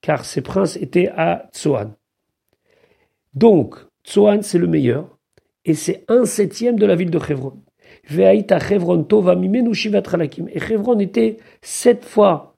car 0.00 0.24
ces 0.24 0.40
princes 0.40 0.76
étaient 0.76 1.08
à 1.08 1.48
Tsoan. 1.52 1.94
Donc, 3.34 3.76
Tsoan 4.04 4.42
c'est 4.42 4.58
le 4.58 4.66
meilleur, 4.66 5.18
et 5.64 5.74
c'est 5.74 6.04
un 6.08 6.24
septième 6.24 6.76
de 6.76 6.86
la 6.86 6.96
ville 6.96 7.10
de 7.10 7.18
Chevron. 7.18 7.62
Ve'aita 8.08 8.58
Chevron 8.58 9.04
tova 9.04 9.36
mimenu 9.36 9.74
shivat 9.74 10.02
Et 10.48 10.58
Chevron 10.58 10.98
était 10.98 11.36
sept 11.60 12.04
fois 12.04 12.56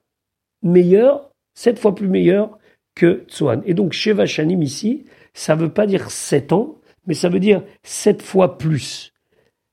meilleur, 0.62 1.30
sept 1.54 1.78
fois 1.78 1.94
plus 1.94 2.08
meilleur 2.08 2.58
que 2.94 3.24
Tsoan. 3.28 3.62
Et 3.66 3.74
donc, 3.74 3.92
Sheva 3.92 4.26
Shanim 4.26 4.62
ici, 4.62 5.04
ça 5.32 5.56
ne 5.56 5.62
veut 5.62 5.72
pas 5.72 5.86
dire 5.86 6.10
sept 6.10 6.52
ans, 6.52 6.76
mais 7.06 7.14
ça 7.14 7.28
veut 7.28 7.40
dire 7.40 7.62
sept 7.82 8.22
fois 8.22 8.58
plus. 8.58 9.12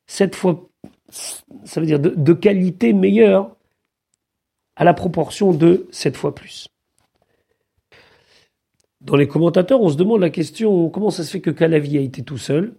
Sept 0.07 0.35
fois, 0.35 0.69
ça 1.09 1.79
veut 1.79 1.85
dire 1.85 1.99
de, 1.99 2.33
qualité 2.33 2.93
meilleure 2.93 3.55
à 4.75 4.83
la 4.83 4.93
proportion 4.93 5.53
de 5.53 5.87
sept 5.91 6.17
fois 6.17 6.33
plus. 6.33 6.67
Dans 9.01 9.15
les 9.15 9.27
commentateurs, 9.27 9.81
on 9.81 9.89
se 9.89 9.97
demande 9.97 10.21
la 10.21 10.29
question 10.29 10.89
comment 10.89 11.09
ça 11.09 11.23
se 11.23 11.31
fait 11.31 11.41
que 11.41 11.49
Kalavi 11.49 11.97
a 11.97 12.01
été 12.01 12.23
tout 12.23 12.37
seul? 12.37 12.75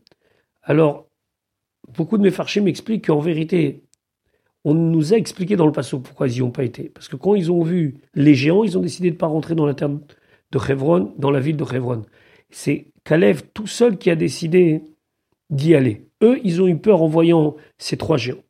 Alors, 0.63 1.07
beaucoup 1.89 2.17
de 2.17 2.23
mes 2.23 2.31
farchés 2.31 2.61
m'expliquent 2.61 3.07
qu'en 3.07 3.19
vérité, 3.19 3.83
on 4.65 4.75
nous 4.75 5.13
a 5.13 5.17
expliqué 5.17 5.57
dans 5.57 5.67
le 5.67 5.73
passé 5.73 5.97
pourquoi 6.03 6.29
ils 6.29 6.35
n'y 6.35 6.43
ont 6.43 6.53
pas 6.53 6.65
été. 6.65 6.89
Parce 6.89 7.09
que 7.09 7.17
quand 7.17 7.35
ils 7.35 7.51
ont 7.51 7.63
vu 7.63 7.97
les 8.15 8.35
géants, 8.35 8.63
ils 8.63 8.79
ont 8.79 8.83
décidé 8.83 9.11
de 9.11 9.15
ne 9.15 9.19
pas 9.19 9.27
rentrer 9.27 9.55
dans 9.55 9.67
la 9.67 9.75
terre 9.75 9.91
de 10.53 10.59
Hebron, 10.59 11.13
dans 11.19 11.31
la 11.31 11.41
ville 11.41 11.57
de 11.57 11.65
Hebron. 11.65 12.03
C'est 12.51 12.87
Kalev 13.05 13.43
tout 13.55 13.67
seul 13.67 13.99
qui 13.99 14.11
a 14.11 14.15
décidé 14.15 14.83
d'y 15.51 15.75
aller. 15.75 16.07
Eux, 16.23 16.39
ils 16.45 16.63
ont 16.63 16.69
eu 16.69 16.77
peur 16.77 17.03
en 17.03 17.09
voyant 17.09 17.57
ces 17.79 17.97
trois 17.97 18.17
géants. 18.17 18.45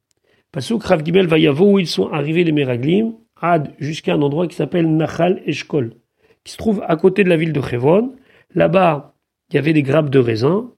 Parce 0.51 0.69
que 0.69 0.75
Krav 0.75 1.05
Gimel 1.05 1.27
Vayavo, 1.27 1.73
où 1.73 1.79
ils 1.79 1.87
sont 1.87 2.09
arrivés 2.09 2.45
les 2.45 2.53
Meraglim, 2.53 3.15
ad 3.41 3.73
jusqu'à 3.79 4.15
un 4.15 4.23
endroit 4.23 4.47
qui 4.47 4.57
s'appelle 4.57 4.95
Nachal 4.95 5.43
Eshkol 5.47 5.95
qui 6.45 6.53
se 6.53 6.57
trouve 6.57 6.83
à 6.87 6.97
côté 6.97 7.25
de 7.25 7.29
la 7.29 7.37
ville 7.37 7.53
de 7.53 7.61
Hebron. 7.61 8.15
Là-bas, 8.55 9.15
il 9.51 9.57
y 9.57 9.59
avait 9.59 9.73
des 9.73 9.83
grappes 9.83 10.11
de 10.11 10.19
raisin. 10.19 10.71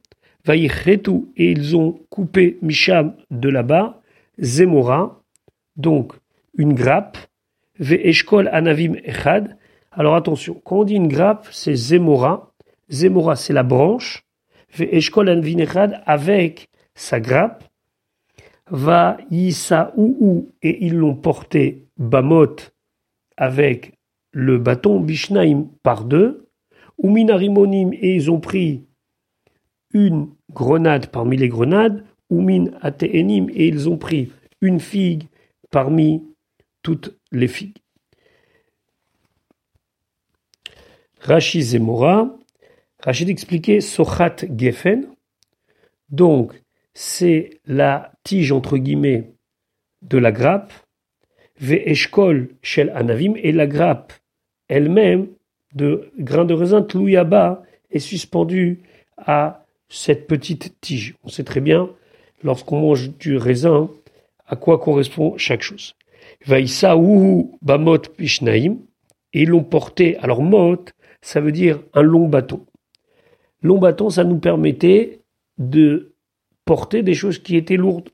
Vayichetu, 0.44 1.24
et 1.36 1.52
ils 1.52 1.76
ont 1.76 2.00
coupé 2.10 2.58
Misham 2.60 3.16
de 3.30 3.48
là-bas, 3.48 4.02
Zemora, 4.38 5.22
donc 5.76 6.12
une 6.58 6.74
grappe, 6.74 7.16
Ve'eshkol 7.78 8.48
Anavim 8.52 8.94
Echad. 9.04 9.56
Alors 9.96 10.16
attention, 10.16 10.60
quand 10.64 10.80
on 10.80 10.84
dit 10.84 10.96
une 10.96 11.08
grappe, 11.08 11.48
c'est 11.52 11.74
Zemora. 11.74 12.52
Zemora, 12.90 13.36
c'est 13.36 13.52
la 13.52 13.62
branche. 13.62 14.24
Ve'eshkol 14.76 15.28
Anavim 15.28 15.58
Echad 15.58 16.02
avec 16.04 16.68
sa 16.94 17.20
grappe. 17.20 17.64
Va 18.70 19.18
ou 19.96 20.48
et 20.62 20.84
ils 20.84 20.96
l'ont 20.96 21.14
porté 21.14 21.86
Bamot 21.96 22.56
avec 23.36 23.94
le 24.32 24.58
bâton 24.58 25.00
Bishnaim 25.00 25.68
par 25.82 26.04
deux, 26.04 26.48
ou 26.98 27.10
Minarimonim, 27.10 27.92
et 27.92 28.14
ils 28.14 28.30
ont 28.30 28.40
pris 28.40 28.84
une 29.92 30.28
grenade 30.52 31.06
parmi 31.08 31.36
les 31.36 31.48
grenades, 31.48 32.04
ou 32.30 32.40
Min 32.40 32.66
Ateenim, 32.80 33.46
et 33.54 33.68
ils 33.68 33.88
ont 33.88 33.96
pris 33.96 34.32
une 34.60 34.80
figue 34.80 35.24
parmi 35.70 36.22
toutes 36.82 37.16
les 37.30 37.48
figues. 37.48 37.78
Rachid 41.24 41.62
Zemora, 41.62 42.36
Rachid 43.02 43.30
expliquait 43.30 43.80
Sochat 43.80 44.44
Geffen, 44.58 45.06
donc 46.10 46.52
c'est 46.92 47.60
la 47.64 48.12
tige 48.24 48.52
entre 48.52 48.76
guillemets 48.76 49.32
de 50.02 50.18
la 50.18 50.32
grappe, 50.32 50.72
Ve'eshkol 51.58 52.50
Shel 52.60 52.90
Anavim, 52.94 53.34
et 53.36 53.52
la 53.52 53.66
grappe 53.66 54.12
elle-même 54.68 55.28
de 55.74 56.10
grains 56.18 56.44
de 56.44 56.52
raisin 56.52 56.82
tlouyaba 56.82 57.62
est 57.90 58.00
suspendue 58.00 58.82
à 59.16 59.64
cette 59.88 60.26
petite 60.26 60.78
tige. 60.82 61.16
On 61.24 61.28
sait 61.28 61.44
très 61.44 61.60
bien, 61.62 61.88
lorsqu'on 62.42 62.80
mange 62.80 63.16
du 63.16 63.38
raisin, 63.38 63.88
à 64.46 64.56
quoi 64.56 64.78
correspond 64.78 65.38
chaque 65.38 65.62
chose. 65.62 65.94
Vaïsa 66.46 66.94
bamot 67.62 67.98
pishnaim, 67.98 68.76
et 69.32 69.42
ils 69.42 69.48
l'ont 69.48 69.64
porté. 69.64 70.18
Alors 70.18 70.42
mot, 70.42 70.76
ça 71.24 71.40
veut 71.40 71.52
dire 71.52 71.80
un 71.94 72.02
long 72.02 72.28
bâton. 72.28 72.66
Long 73.62 73.78
bâton, 73.78 74.10
ça 74.10 74.24
nous 74.24 74.38
permettait 74.38 75.22
de 75.56 76.12
porter 76.66 77.02
des 77.02 77.14
choses 77.14 77.38
qui 77.38 77.56
étaient 77.56 77.78
lourdes. 77.78 78.10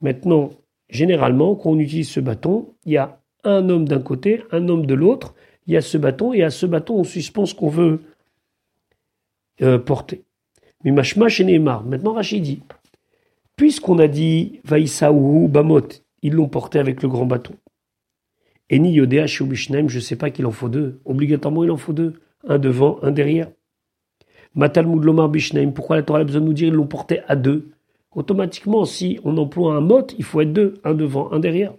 Maintenant, 0.00 0.50
généralement, 0.88 1.56
quand 1.56 1.70
on 1.70 1.78
utilise 1.80 2.08
ce 2.08 2.20
bâton, 2.20 2.74
il 2.86 2.92
y 2.92 2.96
a 2.96 3.20
un 3.42 3.68
homme 3.68 3.88
d'un 3.88 4.00
côté, 4.00 4.44
un 4.52 4.68
homme 4.68 4.86
de 4.86 4.94
l'autre, 4.94 5.34
il 5.66 5.74
y 5.74 5.76
a 5.76 5.80
ce 5.80 5.98
bâton, 5.98 6.32
et 6.32 6.44
à 6.44 6.50
ce 6.50 6.64
bâton, 6.64 6.94
on 6.94 7.04
suspend 7.04 7.44
ce 7.44 7.56
qu'on 7.56 7.68
veut 7.68 8.02
euh, 9.60 9.80
porter. 9.80 10.22
Mais 10.84 10.92
Mashma 10.92 11.28
chez 11.28 11.42
Neymar, 11.42 11.84
maintenant 11.84 12.12
Rachid 12.12 12.44
dit, 12.44 12.62
puisqu'on 13.56 13.98
a 13.98 14.06
dit 14.06 14.60
Vaïsaou, 14.64 15.48
Bamot, 15.48 15.88
ils 16.22 16.32
l'ont 16.32 16.48
porté 16.48 16.78
avec 16.78 17.02
le 17.02 17.08
grand 17.08 17.26
bâton. 17.26 17.54
Et 18.72 18.78
ni 18.78 18.90
Yodéa 18.90 19.26
chez 19.26 19.44
Ubishnaim, 19.44 19.86
je 19.88 19.96
ne 19.96 20.00
sais 20.00 20.16
pas 20.16 20.30
qu'il 20.30 20.46
en 20.46 20.50
faut 20.50 20.70
deux. 20.70 20.98
Obligatoirement, 21.04 21.62
il 21.62 21.70
en 21.70 21.76
faut 21.76 21.92
deux. 21.92 22.14
Un 22.48 22.58
devant, 22.58 22.98
un 23.02 23.10
derrière. 23.12 23.50
Matal 24.54 24.86
Moudlomar 24.86 25.28
Bishnaim, 25.28 25.72
pourquoi 25.72 25.96
la 25.96 26.02
Torah 26.02 26.20
a 26.20 26.24
besoin 26.24 26.40
de 26.40 26.46
nous 26.46 26.54
dire 26.54 26.68
ils 26.68 26.74
l'ont 26.74 26.86
porté 26.86 27.20
à 27.28 27.36
deux? 27.36 27.68
Automatiquement, 28.14 28.86
si 28.86 29.20
on 29.24 29.36
emploie 29.36 29.74
un 29.74 29.82
mot, 29.82 30.06
il 30.16 30.24
faut 30.24 30.40
être 30.40 30.54
deux, 30.54 30.80
un 30.84 30.94
devant, 30.94 31.30
un 31.32 31.38
derrière. 31.38 31.74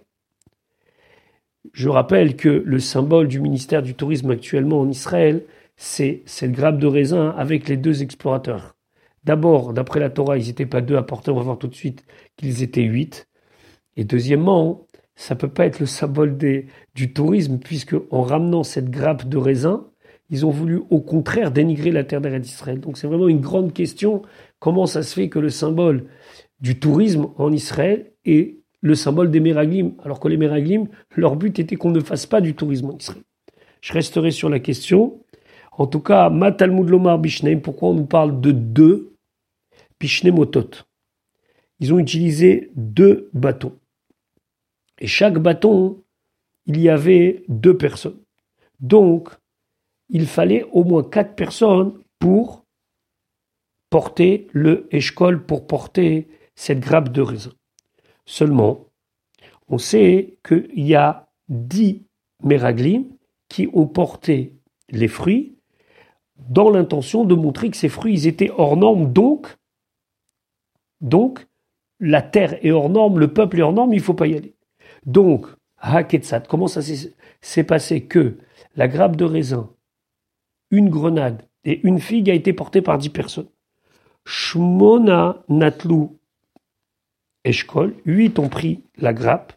Je 1.72 1.88
rappelle 1.88 2.36
que 2.36 2.48
le 2.48 2.78
symbole 2.78 3.26
du 3.26 3.40
ministère 3.40 3.82
du 3.82 3.94
Tourisme 3.94 4.30
actuellement 4.30 4.80
en 4.80 4.88
Israël, 4.88 5.42
c'est 5.76 6.22
cette 6.26 6.52
grappe 6.52 6.78
de 6.78 6.86
raisin 6.86 7.34
avec 7.36 7.68
les 7.68 7.76
deux 7.76 8.04
explorateurs. 8.04 8.76
D'abord, 9.24 9.72
d'après 9.72 9.98
la 9.98 10.10
Torah, 10.10 10.38
ils 10.38 10.46
n'étaient 10.46 10.64
pas 10.64 10.80
deux 10.80 10.96
à 10.96 11.02
porter, 11.02 11.32
on 11.32 11.36
va 11.36 11.42
voir 11.42 11.58
tout 11.58 11.66
de 11.66 11.74
suite 11.74 12.04
qu'ils 12.36 12.62
étaient 12.62 12.82
huit. 12.82 13.26
Et 13.96 14.04
deuxièmement, 14.04 14.86
ça 15.16 15.36
peut 15.36 15.48
pas 15.48 15.66
être 15.66 15.80
le 15.80 15.86
symbole 15.86 16.36
du 16.94 17.12
tourisme, 17.12 17.58
puisque 17.58 17.96
en 18.10 18.22
ramenant 18.22 18.64
cette 18.64 18.90
grappe 18.90 19.28
de 19.28 19.36
raisin, 19.36 19.86
ils 20.30 20.44
ont 20.46 20.50
voulu 20.50 20.82
au 20.90 21.00
contraire 21.00 21.50
dénigrer 21.50 21.92
la 21.92 22.04
terre 22.04 22.20
d'Israël. 22.20 22.80
Donc 22.80 22.98
c'est 22.98 23.06
vraiment 23.06 23.28
une 23.28 23.40
grande 23.40 23.72
question, 23.72 24.22
comment 24.58 24.86
ça 24.86 25.02
se 25.02 25.14
fait 25.14 25.28
que 25.28 25.38
le 25.38 25.50
symbole 25.50 26.06
du 26.60 26.78
tourisme 26.78 27.28
en 27.36 27.52
Israël 27.52 28.12
est 28.24 28.56
le 28.80 28.94
symbole 28.94 29.30
des 29.30 29.40
Meraglim, 29.40 29.94
alors 30.02 30.20
que 30.20 30.28
les 30.28 30.36
Meraglim, 30.36 30.88
leur 31.16 31.36
but 31.36 31.58
était 31.58 31.76
qu'on 31.76 31.90
ne 31.90 32.00
fasse 32.00 32.26
pas 32.26 32.40
du 32.40 32.54
tourisme 32.54 32.90
en 32.90 32.96
Israël? 32.96 33.22
Je 33.80 33.92
resterai 33.92 34.30
sur 34.30 34.48
la 34.48 34.60
question. 34.60 35.20
En 35.72 35.86
tout 35.86 36.00
cas, 36.00 36.30
Matalmud 36.30 36.88
Lomar 36.88 37.18
Bishneim, 37.18 37.60
pourquoi 37.60 37.90
on 37.90 37.94
nous 37.94 38.06
parle 38.06 38.40
de 38.40 38.50
deux 38.50 39.12
Bishnemotot 40.00 40.70
Ils 41.80 41.92
ont 41.92 41.98
utilisé 41.98 42.70
deux 42.74 43.30
bâtons. 43.32 43.72
Et 44.98 45.06
chaque 45.06 45.38
bâton, 45.38 46.02
il 46.66 46.80
y 46.80 46.88
avait 46.88 47.44
deux 47.48 47.76
personnes. 47.76 48.20
Donc, 48.80 49.30
il 50.08 50.26
fallait 50.26 50.64
au 50.72 50.84
moins 50.84 51.02
quatre 51.02 51.34
personnes 51.34 51.98
pour 52.18 52.64
porter 53.90 54.48
le 54.52 54.88
échol, 54.90 55.44
pour 55.44 55.66
porter 55.66 56.28
cette 56.54 56.80
grappe 56.80 57.10
de 57.10 57.22
raisin. 57.22 57.52
Seulement, 58.26 58.86
on 59.68 59.78
sait 59.78 60.36
qu'il 60.46 60.68
y 60.74 60.94
a 60.94 61.28
dix 61.48 62.02
méraglim 62.42 63.06
qui 63.48 63.68
ont 63.72 63.86
porté 63.86 64.54
les 64.90 65.08
fruits 65.08 65.56
dans 66.36 66.70
l'intention 66.70 67.24
de 67.24 67.34
montrer 67.34 67.70
que 67.70 67.76
ces 67.76 67.88
fruits 67.88 68.26
étaient 68.26 68.50
hors 68.50 68.76
normes, 68.76 69.12
donc, 69.12 69.56
donc 71.00 71.46
la 72.00 72.22
terre 72.22 72.64
est 72.64 72.72
hors 72.72 72.90
norme, 72.90 73.18
le 73.18 73.32
peuple 73.32 73.60
est 73.60 73.62
hors 73.62 73.72
norme, 73.72 73.92
il 73.92 73.98
ne 73.98 74.02
faut 74.02 74.14
pas 74.14 74.26
y 74.26 74.34
aller. 74.34 74.53
Donc, 75.06 75.46
Haketsat, 75.78 76.40
comment 76.48 76.68
ça 76.68 76.80
s'est 76.82 77.64
passé 77.64 78.04
que 78.04 78.38
la 78.76 78.88
grappe 78.88 79.16
de 79.16 79.24
raisin, 79.24 79.70
une 80.70 80.88
grenade 80.88 81.42
et 81.64 81.80
une 81.86 82.00
figue 82.00 82.30
a 82.30 82.34
été 82.34 82.52
portée 82.52 82.82
par 82.82 82.98
dix 82.98 83.10
personnes. 83.10 83.48
Shmona 84.26 85.44
Natlou 85.48 86.18
Eshkol, 87.44 87.94
huit 88.06 88.38
ont 88.38 88.48
pris 88.48 88.82
la 88.96 89.12
grappe. 89.12 89.52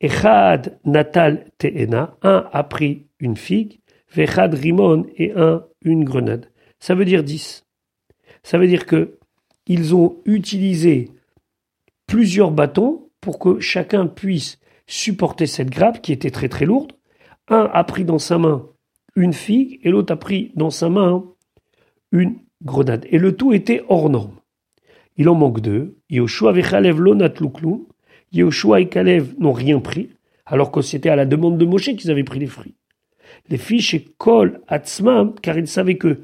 Echad 0.00 0.78
Natal 0.84 1.46
Teena, 1.58 2.16
un 2.22 2.48
a 2.52 2.64
pris 2.64 3.06
une 3.18 3.36
figue. 3.36 3.80
Vechad 4.12 4.54
Rimon 4.54 5.06
et 5.16 5.32
un 5.32 5.64
une 5.82 6.04
grenade. 6.04 6.50
Ça 6.78 6.94
veut 6.94 7.04
dire 7.04 7.22
dix. 7.22 7.64
Ça 8.42 8.58
veut 8.58 8.66
dire 8.66 8.86
que 8.86 9.18
ils 9.66 9.94
ont 9.94 10.16
utilisé 10.24 11.10
plusieurs 12.06 12.50
bâtons 12.50 13.09
pour 13.20 13.38
que 13.38 13.60
chacun 13.60 14.06
puisse 14.06 14.58
supporter 14.86 15.46
cette 15.46 15.70
grappe 15.70 16.02
qui 16.02 16.12
était 16.12 16.30
très 16.30 16.48
très 16.48 16.66
lourde. 16.66 16.92
Un 17.48 17.70
a 17.72 17.84
pris 17.84 18.04
dans 18.04 18.18
sa 18.18 18.38
main 18.38 18.66
une 19.16 19.32
figue 19.32 19.80
et 19.82 19.90
l'autre 19.90 20.12
a 20.12 20.16
pris 20.16 20.52
dans 20.54 20.70
sa 20.70 20.88
main 20.88 21.24
une 22.12 22.36
grenade. 22.62 23.06
Et 23.10 23.18
le 23.18 23.36
tout 23.36 23.52
était 23.52 23.82
hors 23.88 24.10
norme. 24.10 24.36
Il 25.16 25.28
en 25.28 25.34
manque 25.34 25.60
deux. 25.60 25.98
Yoshua 26.08 26.58
et 26.58 26.62
Kalev 26.62 27.00
l'onatlouklou. 27.00 27.88
Yoshua 28.32 28.80
et 28.80 28.88
Kalev 28.88 29.34
n'ont 29.38 29.52
rien 29.52 29.80
pris, 29.80 30.10
alors 30.46 30.70
que 30.70 30.82
c'était 30.82 31.08
à 31.08 31.16
la 31.16 31.26
demande 31.26 31.58
de 31.58 31.64
Moshe 31.64 31.96
qu'ils 31.96 32.10
avaient 32.10 32.24
pris 32.24 32.38
les 32.38 32.46
fruits. 32.46 32.76
Les 33.48 33.58
fiches 33.58 33.94
et 33.94 34.04
Kol 34.18 34.60
Atzmam, 34.68 35.34
car 35.40 35.58
ils 35.58 35.66
savaient 35.66 35.98
que 35.98 36.20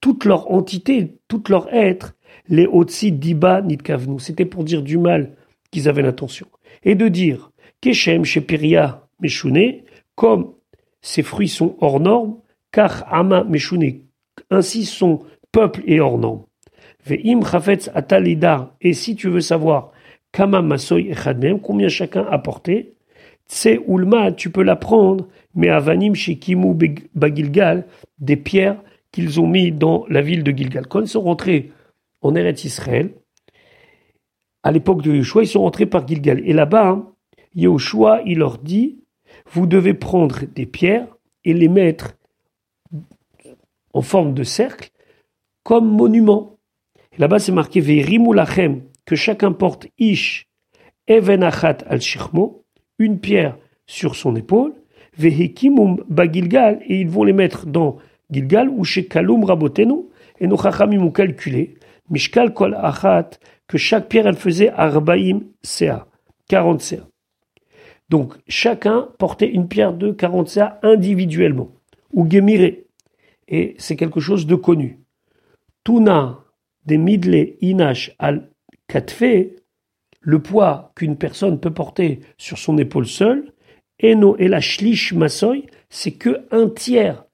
toute 0.00 0.24
leur 0.24 0.50
entité, 0.52 1.18
tout 1.28 1.42
leur 1.48 1.72
être, 1.72 2.14
les 2.48 2.66
Otsi 2.66 3.12
Diba 3.12 3.62
Nitkavnu, 3.62 4.20
c'était 4.20 4.44
pour 4.44 4.64
dire 4.64 4.82
du 4.82 4.98
mal 4.98 5.34
qu'ils 5.70 5.88
avaient 5.88 6.02
l'intention. 6.02 6.46
Et 6.82 6.94
de 6.94 7.08
dire, 7.08 7.50
Keshem 7.80 8.24
chez 8.24 8.40
Piria 8.40 9.08
Meshune, 9.20 9.82
comme 10.14 10.52
ces 11.00 11.22
fruits 11.22 11.48
sont 11.48 11.76
hors 11.80 12.00
normes, 12.00 12.36
car 12.72 13.06
Ama 13.12 13.44
Meshune, 13.44 14.02
ainsi 14.50 14.84
son 14.84 15.20
peuple 15.52 15.82
est 15.86 16.00
hors 16.00 16.18
norme. 16.18 16.44
Ve'im 17.06 17.42
chafetz 17.42 17.90
atalidar. 17.94 18.74
Et 18.80 18.92
si 18.92 19.14
tu 19.14 19.28
veux 19.28 19.40
savoir, 19.40 19.92
kama 20.32 20.62
masoy 20.62 21.10
echadmem, 21.10 21.60
combien 21.60 21.88
chacun 21.88 22.26
a 22.30 22.38
porté, 22.38 22.96
Tse 23.48 23.78
Ulma, 23.86 24.32
tu 24.32 24.50
peux 24.50 24.62
la 24.62 24.74
prendre, 24.74 25.28
mais 25.54 25.68
Avanim 25.68 26.14
Shekimu 26.14 26.74
Bagilgal, 27.14 27.86
des 28.18 28.36
pierres 28.36 28.82
qu'ils 29.12 29.40
ont 29.40 29.46
mis 29.46 29.70
dans 29.70 30.04
la 30.08 30.20
ville 30.20 30.42
de 30.42 30.50
Gilgal. 30.50 30.86
Quand 30.88 31.00
ils 31.00 31.08
sont 31.08 31.22
rentrés 31.22 31.70
en 32.22 32.34
Eretz 32.34 32.64
Israël, 32.64 33.12
à 34.66 34.72
l'époque 34.72 35.00
de 35.00 35.14
Yeshua, 35.14 35.44
ils 35.44 35.46
sont 35.46 35.60
rentrés 35.60 35.86
par 35.86 36.08
Gilgal. 36.08 36.42
Et 36.44 36.52
là-bas, 36.52 36.88
hein, 36.88 37.12
il 37.54 38.38
leur 38.38 38.58
dit, 38.58 38.98
vous 39.52 39.64
devez 39.64 39.94
prendre 39.94 40.40
des 40.56 40.66
pierres 40.66 41.06
et 41.44 41.54
les 41.54 41.68
mettre 41.68 42.16
en 43.92 44.02
forme 44.02 44.34
de 44.34 44.42
cercle 44.42 44.90
comme 45.62 45.88
monument. 45.88 46.58
Et 47.12 47.20
là-bas, 47.20 47.38
c'est 47.38 47.52
marqué 47.52 47.80
Lachem, 47.80 48.82
que 49.04 49.14
chacun 49.14 49.52
porte 49.52 49.86
Ish 50.00 50.48
Even 51.06 51.44
Achat 51.44 51.78
al 51.86 52.00
Shirmo, 52.00 52.64
une 52.98 53.20
pierre 53.20 53.56
sur 53.86 54.16
son 54.16 54.34
épaule, 54.34 54.74
Vehekimum 55.16 56.02
Bagilgal, 56.08 56.80
et 56.88 57.02
ils 57.02 57.08
vont 57.08 57.22
les 57.22 57.32
mettre 57.32 57.66
dans 57.66 57.98
Gilgal 58.32 58.68
ou 58.68 58.82
chez 58.82 59.06
Kalum 59.06 59.44
Rabotenu, 59.44 60.06
et 60.40 60.48
nos 60.48 60.60
Chachamim 60.60 61.04
ont 61.04 61.12
calculé, 61.12 61.76
Mishkal 62.10 62.52
Kol 62.52 62.74
Achat, 62.74 63.30
que 63.68 63.78
chaque 63.78 64.08
pierre 64.08 64.26
elle 64.26 64.36
faisait 64.36 64.70
Arbaim 64.70 65.40
Sea, 65.62 66.06
40 66.48 66.80
Sea. 66.80 67.00
Donc 68.08 68.34
chacun 68.48 69.08
portait 69.18 69.50
une 69.50 69.68
pierre 69.68 69.92
de 69.92 70.12
40 70.12 70.48
Sea 70.48 70.78
individuellement, 70.82 71.70
ou 72.12 72.28
Gemire, 72.30 72.76
et 73.48 73.74
c'est 73.78 73.96
quelque 73.96 74.20
chose 74.20 74.46
de 74.46 74.54
connu. 74.54 75.00
Tuna 75.84 76.40
des 76.84 76.98
Midle 76.98 77.54
Inash 77.60 78.14
al 78.18 78.50
Katfe, 78.88 79.52
le 80.20 80.42
poids 80.42 80.92
qu'une 80.96 81.16
personne 81.16 81.60
peut 81.60 81.72
porter 81.72 82.20
sur 82.36 82.58
son 82.58 82.78
épaule 82.78 83.06
seule, 83.06 83.52
Eno 84.02 84.36
et 84.38 84.48
la 84.48 84.60
Masoy, 85.14 85.66
c'est 85.88 86.12
que 86.12 86.46
un 86.50 86.68
tiers 86.68 87.24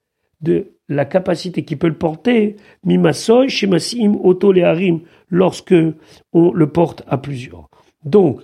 de 0.41 0.72
la 0.89 1.05
capacité 1.05 1.65
qui 1.65 1.77
peut 1.77 1.89
le 1.89 1.99
porter, 1.99 2.57
Mimasoy, 2.85 3.49
Shemasim, 3.49 4.17
Oto, 4.23 4.53
Harim, 4.57 5.01
lorsque 5.29 5.75
on 6.33 6.53
le 6.53 6.69
porte 6.71 7.03
à 7.07 7.19
plusieurs. 7.19 7.69
Donc, 8.05 8.43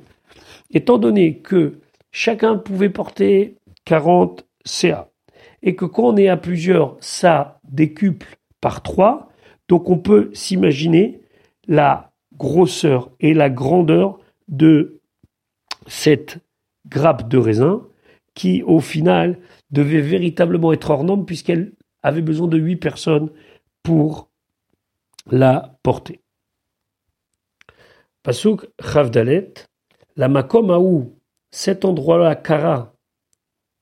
étant 0.71 0.99
donné 0.99 1.39
que 1.39 1.81
chacun 2.11 2.57
pouvait 2.57 2.91
porter 2.91 3.57
40 3.85 4.47
CA, 4.65 5.11
et 5.63 5.75
que 5.75 5.85
quand 5.85 6.05
on 6.05 6.17
est 6.17 6.29
à 6.29 6.37
plusieurs, 6.37 6.97
ça 7.01 7.61
décuple 7.65 8.37
par 8.61 8.83
3, 8.83 9.29
donc 9.69 9.91
on 9.91 9.99
peut 9.99 10.31
s'imaginer 10.33 11.21
la 11.67 12.13
grosseur 12.37 13.11
et 13.21 13.35
la 13.35 13.51
grandeur 13.51 14.19
de 14.47 15.01
cette 15.87 16.39
grappe 16.87 17.29
de 17.29 17.39
raisin 17.39 17.87
qui, 18.35 18.63
au 18.63 18.81
final, 18.81 19.39
devait 19.71 20.01
véritablement 20.01 20.73
être 20.73 20.91
hors 20.91 21.05
norme 21.05 21.27
puisqu'elle 21.27 21.73
avait 22.03 22.23
besoin 22.23 22.49
de 22.49 22.59
huit 22.59 22.77
personnes 22.77 23.31
pour 23.83 24.31
la 25.31 25.79
porter. 25.83 26.21
Pasuk 28.23 28.67
Chavdalet, 28.81 29.55
la 30.17 30.29
Makom 30.29 30.71
où 30.71 31.19
cet 31.51 31.85
endroit-là, 31.85 32.37
Kara, 32.37 32.95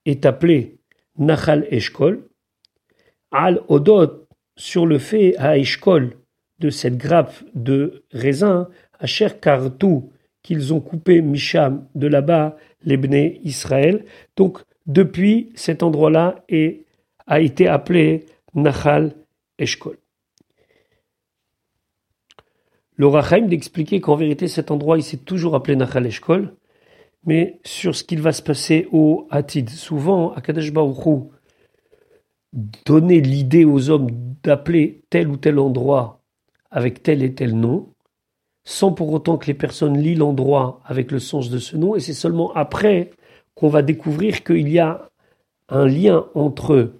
est 0.05 0.25
appelé 0.25 0.79
Nachal 1.19 1.67
Eshkol, 1.71 2.29
Al 3.33 3.63
Odot, 3.69 4.27
sur 4.57 4.87
le 4.87 4.99
fait 4.99 5.37
à 5.37 5.59
Eshkol 5.59 6.17
de 6.59 6.71
cette 6.71 6.97
grappe 6.97 7.35
de 7.55 8.05
raisin, 8.13 8.69
Asher 8.99 9.29
Kartou, 9.41 10.13
qu'ils 10.43 10.73
ont 10.73 10.81
coupé 10.81 11.21
Misham 11.21 11.87
de 11.95 12.07
là-bas, 12.07 12.57
les 12.83 13.41
Israël. 13.43 14.05
Donc, 14.37 14.63
depuis 14.87 15.51
cet 15.55 15.83
endroit-là 15.83 16.45
a 17.27 17.41
été 17.41 17.69
appelé 17.69 18.27
Nachal 18.55 19.15
Eshkol. 19.59 19.99
Le 22.97 23.07
Rachaim 23.07 23.47
d'expliquer 23.47 24.01
qu'en 24.01 24.17
vérité 24.17 24.49
cet 24.49 24.71
endroit 24.71 24.99
il 24.99 25.03
s'est 25.03 25.19
toujours 25.19 25.55
appelé 25.55 25.77
Nachal 25.77 26.07
Eshkol, 26.07 26.55
mais 27.25 27.61
sur 27.65 27.95
ce 27.95 28.05
qu'il 28.05 28.23
va 28.23 28.33
se 28.33 28.43
passer 28.43 28.89
au 28.93 29.27
Hatid. 29.31 29.69
Souvent, 29.69 30.33
à 30.33 30.41
Kadesh 30.41 30.73
Baruch 30.73 31.29
donner 32.87 33.21
l'idée 33.21 33.65
aux 33.65 33.91
hommes 33.91 34.09
d'appeler 34.43 35.03
tel 35.11 35.29
ou 35.29 35.37
tel 35.37 35.59
endroit 35.59 36.23
avec 36.71 37.03
tel 37.03 37.23
et 37.23 37.35
tel 37.35 37.55
nom, 37.55 37.93
sans 38.65 38.93
pour 38.93 39.13
autant 39.13 39.37
que 39.37 39.47
les 39.47 39.55
personnes 39.55 39.99
lisent 39.99 40.19
l'endroit 40.19 40.81
avec 40.85 41.11
le 41.11 41.19
sens 41.19 41.51
de 41.51 41.59
ce 41.59 41.77
nom, 41.77 41.97
et 41.97 42.01
c'est 42.01 42.15
seulement 42.15 42.53
après 42.55 43.11
qu'on 43.55 43.69
va 43.69 43.83
découvrir 43.83 44.43
qu'il 44.43 44.69
y 44.69 44.79
a 44.79 45.11
un 45.69 45.87
lien 45.87 46.27
entre 46.35 46.93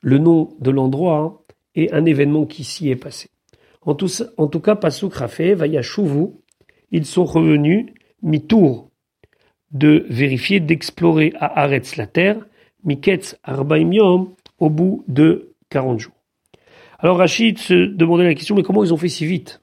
le 0.00 0.18
nom 0.18 0.56
de 0.60 0.70
l'endroit 0.70 1.44
et 1.74 1.92
un 1.92 2.04
événement 2.04 2.46
qui 2.46 2.64
s'y 2.64 2.90
est 2.90 2.96
passé. 2.96 3.30
En 3.82 3.94
tout, 3.94 4.08
en 4.36 4.46
tout 4.46 4.60
cas, 4.60 4.76
Pasuk 4.76 5.14
Rafé, 5.14 5.56
ils 6.92 7.06
sont 7.06 7.24
revenus, 7.24 7.86
mi-tour, 8.22 8.90
de 9.70 10.06
vérifier, 10.10 10.60
d'explorer 10.60 11.32
à 11.38 11.60
Aretz 11.62 11.96
la 11.96 12.06
terre, 12.06 12.44
Miketz 12.84 13.36
Arbaim 13.44 13.92
Yom, 13.92 14.34
au 14.58 14.70
bout 14.70 15.04
de 15.08 15.54
40 15.70 16.00
jours. 16.00 16.14
Alors 16.98 17.18
Rachid 17.18 17.58
se 17.58 17.86
demandait 17.86 18.24
la 18.24 18.34
question, 18.34 18.54
mais 18.54 18.62
comment 18.62 18.84
ils 18.84 18.92
ont 18.92 18.98
fait 18.98 19.08
si 19.08 19.24
vite? 19.24 19.62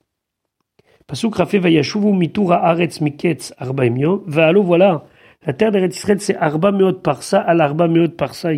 Pasuk 1.06 1.36
Rafé 1.36 1.60
Vayashuvu 1.60 2.12
mitura 2.13 2.65
aretz 2.65 3.00
miketz 3.00 3.54
arba 3.58 3.84
Va'alo 4.26 4.63
voilà. 4.63 5.06
La 5.48 5.54
terre 5.54 5.72
d'Eretz 5.72 5.96
Israël, 5.96 6.20
c'est 6.20 6.36
arba 6.36 6.72
meot 6.72 7.02
parsa 7.02 7.40
al 7.40 7.62
arba 7.62 7.88
meot 7.88 8.10
parsa. 8.18 8.50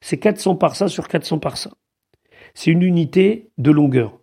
C'est 0.00 0.18
400 0.18 0.56
parsa 0.56 0.88
sur 0.88 1.06
400 1.06 1.38
parsa. 1.38 1.70
C'est 2.54 2.70
une 2.70 2.82
unité 2.82 3.50
de 3.58 3.70
longueur. 3.70 4.18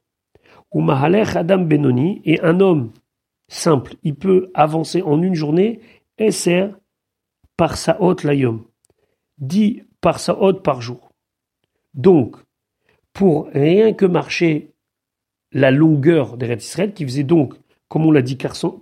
Ou 0.72 0.82
mahalech 0.82 1.36
adam 1.36 1.60
benoni. 1.60 2.22
Et 2.26 2.42
un 2.42 2.60
homme 2.60 2.92
simple, 3.48 3.96
il 4.02 4.16
peut 4.16 4.50
avancer 4.56 5.04
en 5.04 5.22
une 5.22 5.36
journée. 5.36 5.80
Eser 6.18 6.70
parsaot 7.58 8.16
layom. 8.24 8.66
10 9.38 9.84
parsaot 10.02 10.56
par 10.56 10.82
jour. 10.82 11.12
Donc, 11.94 12.38
pour 13.14 13.50
rien 13.54 13.94
que 13.94 14.06
marcher 14.06 14.74
la 15.52 15.72
longueur 15.72 16.38
d'Eretz 16.38 16.66
Israël, 16.66 16.94
qui 16.94 17.06
faisait 17.06 17.24
donc 17.24 17.54
comme 17.88 18.06
on 18.06 18.12
l'a 18.12 18.22
dit, 18.22 18.38
400, 18.38 18.82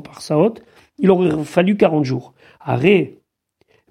par 0.00 0.20
Saot, 0.20 0.54
il 0.98 1.10
aurait 1.10 1.44
fallu 1.44 1.76
40 1.76 2.04
jours. 2.04 2.34
Aré, 2.60 3.18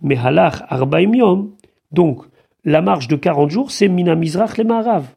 Mehalach 0.02 0.64
Arbaim 0.68 1.14
Yom, 1.14 1.56
donc 1.92 2.26
la 2.64 2.82
marche 2.82 3.08
de 3.08 3.16
40 3.16 3.50
jours, 3.50 3.72
c'est 3.72 3.88
Mina 3.88 4.16
Mizrach 4.16 4.58
le 4.58 4.64
Marav. 4.64 5.08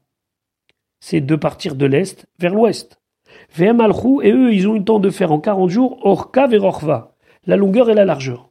C'est 1.00 1.20
de 1.20 1.36
partir 1.36 1.74
de 1.74 1.86
l'est 1.86 2.26
vers 2.38 2.54
l'ouest. 2.54 3.00
Vem 3.54 3.80
et 4.22 4.32
eux, 4.32 4.54
ils 4.54 4.68
ont 4.68 4.74
eu 4.74 4.78
le 4.78 4.84
temps 4.84 5.00
de 5.00 5.10
faire 5.10 5.32
en 5.32 5.40
40 5.40 5.68
jours 5.68 6.06
Orka 6.06 6.46
Verorva, 6.46 7.14
la 7.46 7.56
longueur 7.56 7.90
et 7.90 7.94
la 7.94 8.04
largeur. 8.04 8.50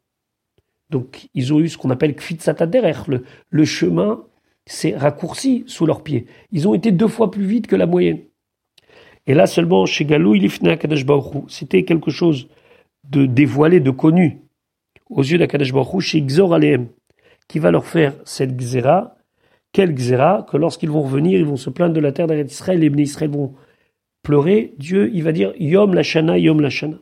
Donc, 0.90 1.30
ils 1.34 1.54
ont 1.54 1.60
eu 1.60 1.70
ce 1.70 1.78
qu'on 1.78 1.90
appelle 1.90 2.16
Kfitsataderer, 2.16 3.08
le, 3.08 3.24
le 3.50 3.66
chemin 3.66 4.24
s'est 4.66 4.96
raccourci 4.96 5.64
sous 5.68 5.86
leurs 5.86 6.04
pieds. 6.04 6.26
Ils 6.52 6.68
ont 6.68 6.74
été 6.74 6.92
deux 6.92 7.08
fois 7.08 7.32
plus 7.32 7.46
vite 7.46 7.68
que 7.68 7.76
la 7.76 7.86
moyenne. 7.86 8.20
Et 9.26 9.34
là 9.34 9.48
seulement, 9.48 9.86
chez 9.86 10.06
Galou, 10.06 10.36
il 10.36 10.50
C'était 11.48 11.84
quelque 11.84 12.12
chose 12.12 12.50
de 13.10 13.26
dévoilé, 13.26 13.80
de 13.80 13.92
connu 13.92 14.41
aux 15.12 15.22
yeux 15.22 15.38
d'Akadosh 15.38 15.74
Baruch 15.74 16.16
Aleem, 16.16 16.88
qui 17.48 17.60
va 17.60 17.70
leur 17.70 17.86
faire 17.86 18.16
cette 18.26 18.56
Xéra. 18.56 19.18
Quelle 19.74 19.94
Xéra 19.94 20.46
Que 20.50 20.58
lorsqu'ils 20.58 20.90
vont 20.90 21.04
revenir, 21.04 21.40
ils 21.40 21.46
vont 21.46 21.58
se 21.58 21.70
plaindre 21.70 21.94
de 21.94 22.00
la 22.00 22.12
terre 22.12 22.28
d'Israël, 22.28 22.80
les 22.80 22.90
bénis 22.90 23.04
Israël 23.04 23.30
vont 23.30 23.54
pleurer. 24.24 24.74
Dieu, 24.78 25.12
il 25.14 25.24
va 25.24 25.32
dire 25.32 25.54
Yom 25.60 25.94
Lashana, 25.94 26.38
Yom 26.38 26.62
Lashana. 26.62 26.98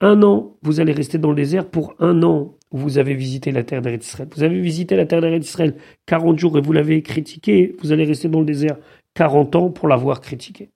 Un 0.00 0.22
an, 0.22 0.56
vous 0.62 0.80
allez 0.80 0.92
rester 0.92 1.18
dans 1.18 1.30
le 1.30 1.36
désert. 1.36 1.70
Pour 1.70 1.94
un 2.00 2.22
an, 2.22 2.54
vous 2.70 2.98
avez 2.98 3.14
visité 3.14 3.50
la 3.50 3.64
terre 3.64 3.80
d'Israël. 3.80 4.28
Vous 4.34 4.42
avez 4.42 4.60
visité 4.60 4.96
la 4.96 5.06
terre 5.06 5.22
d'Israël 5.38 5.74
40 6.06 6.38
jours 6.38 6.58
et 6.58 6.60
vous 6.60 6.72
l'avez 6.72 7.02
critiqué. 7.02 7.74
Vous 7.80 7.92
allez 7.92 8.04
rester 8.04 8.28
dans 8.28 8.40
le 8.40 8.46
désert 8.46 8.76
40 9.14 9.56
ans 9.56 9.70
pour 9.70 9.88
l'avoir 9.88 10.20
critiqué. 10.20 10.70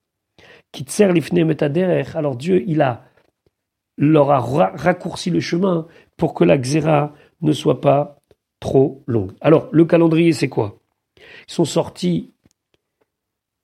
Alors 2.15 2.35
Dieu, 2.35 2.63
il 2.65 2.81
a, 2.81 3.03
leur 3.97 4.31
a 4.31 4.39
raccourci 4.39 5.29
le 5.29 5.39
chemin 5.39 5.87
pour 6.17 6.33
que 6.33 6.43
la 6.43 6.57
xéra 6.57 7.13
ne 7.41 7.53
soit 7.53 7.79
pas 7.81 8.19
trop 8.59 9.03
longue. 9.07 9.31
Alors, 9.41 9.69
le 9.71 9.85
calendrier, 9.85 10.33
c'est 10.33 10.49
quoi? 10.49 10.79
Ils 11.17 11.53
sont 11.53 11.65
sortis 11.65 12.33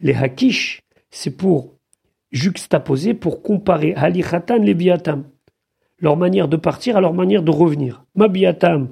Les 0.00 0.14
Hakish, 0.14 0.82
c'est 1.10 1.36
pour 1.36 1.74
juxtaposer, 2.32 3.14
pour 3.14 3.42
comparer 3.42 3.94
Halichatan 3.94 4.58
les 4.58 4.74
Biatam 4.74 5.24
leur 6.02 6.16
manière 6.16 6.48
de 6.48 6.56
partir 6.56 6.96
à 6.96 7.00
leur 7.00 7.14
manière 7.14 7.42
de 7.42 7.50
revenir. 7.50 8.04
Mabiatam 8.16 8.88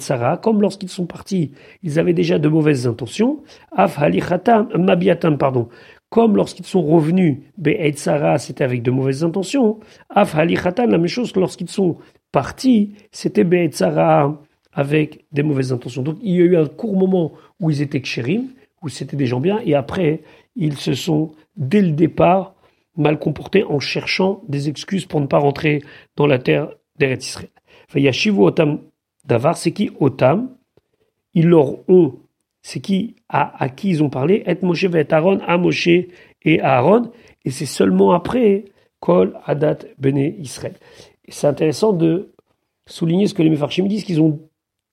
Sarah, 0.00 0.36
comme 0.36 0.60
lorsqu'ils 0.60 0.88
sont 0.88 1.06
partis, 1.06 1.52
ils 1.82 1.98
avaient 2.00 2.12
déjà 2.12 2.40
de 2.40 2.48
mauvaises 2.48 2.88
intentions. 2.88 3.42
Af 3.70 3.98
halichatam, 3.98 4.68
mabiatam, 4.76 5.38
pardon. 5.38 5.68
Comme 6.10 6.36
lorsqu'ils 6.36 6.66
sont 6.66 6.82
revenus, 6.82 7.38
Sarah, 7.94 8.38
c'était 8.38 8.64
avec 8.64 8.82
de 8.82 8.90
mauvaises 8.90 9.24
intentions. 9.24 9.78
Af 10.08 10.34
halichatam, 10.34 10.90
la 10.90 10.98
même 10.98 11.06
chose 11.06 11.34
lorsqu'ils 11.36 11.70
sont 11.70 11.98
partis, 12.32 12.94
c'était 13.12 13.46
Sarah 13.70 14.40
avec 14.72 15.24
des 15.32 15.42
mauvaises 15.42 15.72
intentions. 15.72 16.02
Donc 16.02 16.18
il 16.20 16.34
y 16.34 16.42
a 16.42 16.44
eu 16.44 16.56
un 16.56 16.66
court 16.66 16.96
moment 16.96 17.32
où 17.60 17.70
ils 17.70 17.80
étaient 17.80 18.00
kshérim, 18.00 18.48
où 18.82 18.88
c'était 18.88 19.16
des 19.16 19.26
gens 19.26 19.40
bien, 19.40 19.60
et 19.64 19.74
après, 19.74 20.22
ils 20.56 20.76
se 20.76 20.94
sont, 20.94 21.32
dès 21.56 21.82
le 21.82 21.92
départ, 21.92 22.54
mal 22.96 23.18
comportés 23.18 23.64
en 23.64 23.78
cherchant 23.78 24.42
des 24.48 24.68
excuses 24.68 25.06
pour 25.06 25.20
ne 25.20 25.26
pas 25.26 25.38
rentrer 25.38 25.82
dans 26.16 26.26
la 26.26 26.38
terre 26.38 26.70
d'Eretz 26.98 27.26
Israël. 27.26 27.50
Yashivu 27.94 28.42
Otam 28.42 28.80
Davar, 29.24 29.56
c'est 29.56 29.72
qui 29.72 29.90
Otam? 30.00 30.50
Ils 31.34 31.48
leur 31.48 31.88
ont, 31.88 32.14
c'est 32.62 32.80
qui 32.80 33.16
à, 33.28 33.62
à, 33.62 33.68
qui 33.68 33.90
ils 33.90 34.02
ont 34.02 34.10
parlé? 34.10 34.42
Et 34.46 34.56
Moshe 34.62 34.84
et 34.84 35.12
Aaron, 35.12 35.38
à 35.46 35.58
Moshe 35.58 35.88
et 35.88 36.60
Aaron, 36.60 37.10
et 37.44 37.50
c'est 37.50 37.66
seulement 37.66 38.12
après 38.12 38.64
Kol 39.00 39.38
Adat 39.46 39.78
Bene 39.98 40.34
Israël. 40.38 40.74
C'est 41.28 41.46
intéressant 41.46 41.92
de 41.92 42.32
souligner 42.86 43.26
ce 43.26 43.34
que 43.34 43.42
les 43.42 43.50
Mefarchim 43.50 43.86
disent, 43.86 44.04
qu'ils 44.04 44.20
ont 44.20 44.40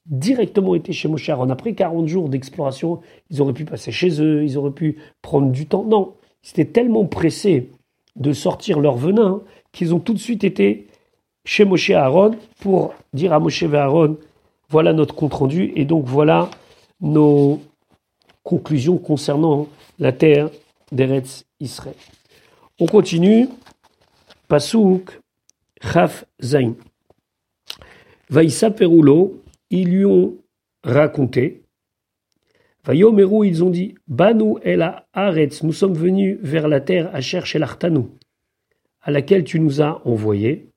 directement 0.05 0.75
été 0.75 0.93
chez 0.93 1.09
Moshe 1.09 1.27
Aaron. 1.29 1.49
Après 1.49 1.73
40 1.73 2.07
jours 2.07 2.29
d'exploration, 2.29 3.01
ils 3.29 3.41
auraient 3.41 3.53
pu 3.53 3.65
passer 3.65 3.91
chez 3.91 4.21
eux, 4.21 4.43
ils 4.43 4.57
auraient 4.57 4.71
pu 4.71 4.97
prendre 5.21 5.51
du 5.51 5.65
temps. 5.65 5.83
Non, 5.83 6.13
ils 6.43 6.61
étaient 6.61 6.71
tellement 6.71 7.05
pressés 7.05 7.71
de 8.15 8.31
sortir 8.31 8.79
leur 8.79 8.95
venin, 8.95 9.41
qu'ils 9.71 9.93
ont 9.93 9.99
tout 9.99 10.13
de 10.13 10.19
suite 10.19 10.43
été 10.43 10.87
chez 11.45 11.65
Moshe 11.65 11.89
Aaron 11.89 12.31
pour 12.59 12.93
dire 13.13 13.33
à 13.33 13.39
Moshe 13.39 13.63
et 13.63 13.75
Aaron, 13.75 14.17
voilà 14.69 14.93
notre 14.93 15.15
compte 15.15 15.33
rendu 15.33 15.71
et 15.75 15.85
donc 15.85 16.05
voilà 16.05 16.49
nos 17.01 17.61
conclusions 18.43 18.97
concernant 18.97 19.67
la 19.99 20.11
terre 20.11 20.49
d'Eretz 20.91 21.45
Israël. 21.59 21.95
On 22.79 22.85
continue. 22.85 23.47
Pasouk 24.47 25.19
Chaf 25.81 26.25
Zain. 26.41 26.75
Vaïsa 28.29 28.71
Peroulo, 28.71 29.43
ils 29.69 29.89
lui 29.89 30.05
ont 30.05 30.37
raconté 30.83 31.63
Vayomeru, 32.87 33.45
ils 33.45 33.65
ont 33.65 33.69
dit, 33.69 33.95
Banu 34.07 34.55
el 34.63 34.81
Aretz, 35.11 35.61
nous 35.61 35.73
sommes 35.73 35.93
venus 35.93 36.37
vers 36.41 36.69
la 36.69 36.79
terre 36.79 37.13
à 37.13 37.19
chercher 37.19 37.59
l'Artanou, 37.59 38.11
à 39.01 39.11
laquelle 39.11 39.43
tu 39.43 39.59
nous 39.59 39.81
as 39.81 40.07
envoyés. 40.07 40.69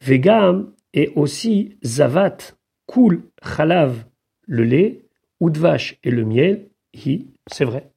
Vegam 0.00 0.72
et 0.92 1.12
aussi 1.14 1.78
Zavat, 1.84 2.56
Kul, 2.88 3.22
Chalav, 3.40 4.04
le 4.46 4.64
lait, 4.64 5.04
Udvash 5.40 5.98
et 6.02 6.10
le 6.10 6.24
miel, 6.24 6.68
hi, 6.92 7.26
c'est 7.46 7.64
vrai. 7.64 7.90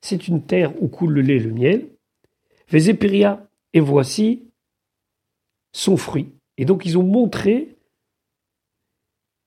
C'est 0.00 0.28
une 0.28 0.42
terre 0.42 0.72
où 0.82 0.88
coule 0.88 1.12
le 1.14 1.22
lait 1.22 1.36
et 1.36 1.40
le 1.40 1.52
miel. 1.52 1.88
Vezepiria, 2.68 3.46
et 3.72 3.80
voici 3.80 4.44
son 5.72 5.96
fruit. 5.96 6.32
Et 6.56 6.64
donc 6.64 6.86
ils 6.86 6.96
ont 6.96 7.02
montré 7.02 7.76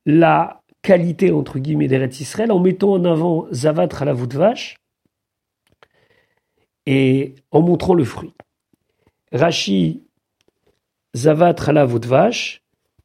la 0.06 0.62
qualité 0.82 1.32
entre 1.32 1.60
guillemets 1.60 1.88
d'Eretz 1.88 2.20
Israël 2.20 2.52
en 2.52 2.60
mettant 2.60 2.94
en 2.94 3.06
avant 3.06 3.48
Zavat 3.52 3.90
à 4.00 4.06
la 4.06 4.14
voûte 4.14 4.34
vache 4.34 4.78
et 6.86 7.36
en 7.52 7.62
montrant 7.62 7.94
le 7.94 8.04
fruit. 8.04 8.34
Rashi 9.32 10.04
Zavat 11.16 11.56
à 11.66 11.72
la 11.72 11.86
voûte 11.86 12.06
vache. 12.06 12.59